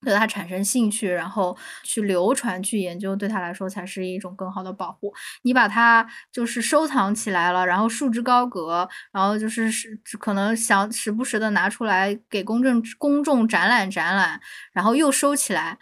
[0.00, 5.12] 对它产生兴趣，然后去流传、去研究，对它来说才是一种更好的保护。
[5.42, 14.40] 你把它就是收藏起来了，然后束之高阁，然后就是是可能想时不时的拿出来给公众公众展览展览，
[14.72, 15.78] 然后又收起来。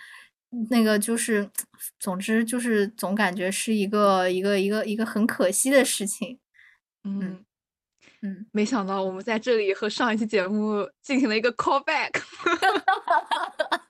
[0.68, 1.48] 那个就是，
[1.98, 6.38] 总之就是总感觉是一个一个一个一个很可惜的事情，
[7.04, 7.44] 嗯
[8.22, 12.10] 嗯，没想到我们在这里和上一期节目进行了一个 callback。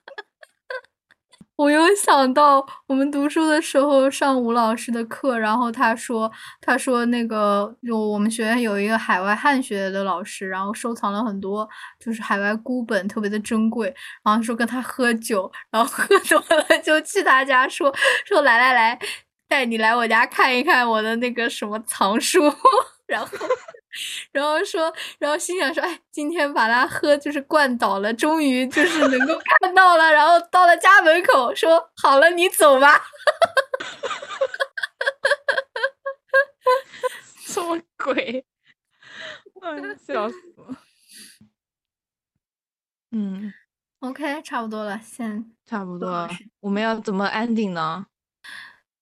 [1.61, 13.93] 我又想到我们读书的时候上吴老师的课，然后他说，他说那个就我们学院有一个海外汉学的老师，然后收藏了很多就是海外孤本，特别的珍贵，
[14.23, 17.93] 然后说跟他喝酒，然后喝多了就去他家说
[18.25, 18.99] 说来来来，
[19.47, 22.39] 带你来我家看一看我的那个什么藏书，
[23.11, 23.37] 然后。
[24.31, 33.03] 然后说，然后心想说：“哎，今天把他喝就是灌倒了，终于就是能够看到了。”然后到了家门口，说：“好了，你走吧。
[37.45, 38.45] ”什么鬼？
[39.61, 40.77] 哎，笑死了。
[43.11, 43.53] 嗯
[43.99, 46.29] ，OK，差不多了，先差不多。
[46.61, 48.05] 我们要怎么 ending 呢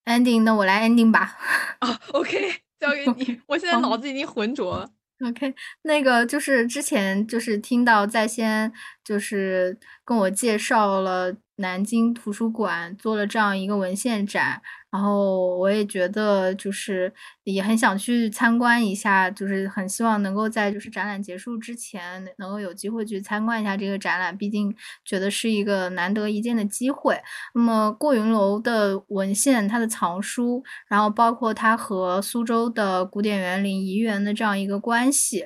[0.05, 1.37] ？ending，那我来 ending 吧。
[1.77, 2.63] 啊，OK。
[2.79, 4.89] 交给你，我现在脑子已经浑浊了。
[5.27, 8.71] OK，那个就是之前就是听到在先
[9.03, 14.61] 就是跟我介绍了南京图书馆做了这样一个文献展。
[14.91, 17.13] 然后我也觉得，就是
[17.43, 24.35] 也很想去参观一下，就是很希望能够在就是展览结束之前，能够有机会去参观一下这个展览。
[24.35, 24.75] 毕竟
[25.05, 27.19] 觉得是一个难得一见的机会。
[27.53, 35.45] 那么过云楼的文献，它的藏书，然后包括它和苏州的古典园林怡园的这样一个关系。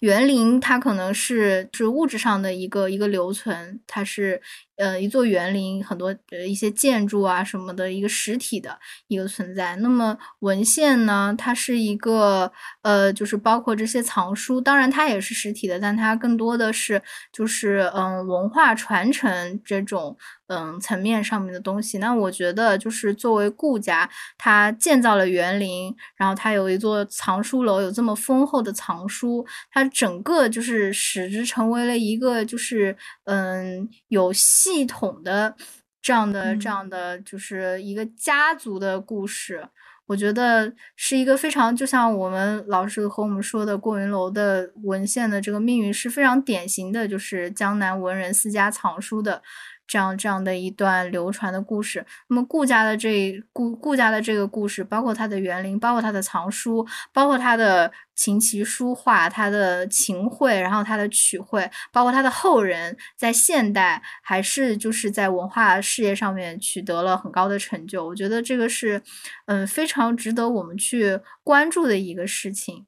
[0.00, 4.42] 园林它可能是是物质上的一个一个留存，它是。
[4.82, 9.76] 呃，一座园林，很多呃一些建筑啊什么的一个实体的一个存在。
[9.76, 12.50] 那么文献呢，它是一个
[12.82, 17.00] 呃，就是包括这些藏书，当然它也是实体的，但它更多的是
[17.32, 20.16] 就是嗯文化传承这种。
[20.54, 32.94] 嗯，层面上面的东西，那我觉得就是作为顾家，他建造了园林，然后他有一座藏书楼，有这么丰厚的藏书，它整个就是使之成为了一个就是
[33.24, 35.54] 嗯有系统的
[36.02, 39.66] 这样的这样的就是一个家族的故事。
[40.06, 49.40] 我觉得是一个非常就像我们老师和我们说的过云楼的文献的这个命运是非常典型的，就是江南文人私家藏书的。
[49.86, 68.06] 这样这样的一段流传的故事，那么顾家的这顾顾家的这个故事，包括他的园林，包括他的藏书，包括他的琴棋书画，他的琴绘，然后他的曲绘，包括他的后人，在现代还是就是在文化事业上面取得了很高的成就。
[68.06, 69.02] 我觉得这个是
[69.46, 72.86] 嗯非常值得我们去关注的一个事情。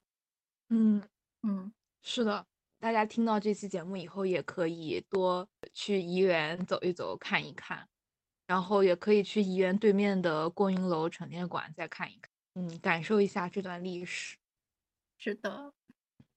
[0.71, 1.03] 嗯
[1.43, 1.73] 嗯，
[2.03, 2.47] 是的。
[2.85, 7.89] 大家听到这期节目以后，也可以多去怡园走一走、看一看，
[8.47, 14.37] 然后也可以去怡园对面的过云楼陈列馆再看一看，嗯，感受一下这段历史。
[15.17, 15.73] 是的，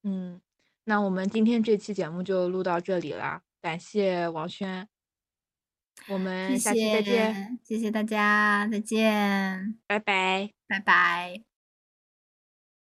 [0.04, 0.40] 嗯，
[0.86, 4.88] 那我们今天这期节目就录到这里啦，感谢王轩，
[6.08, 11.47] 我们下期再见，谢谢大家，再见，拜拜，拜拜。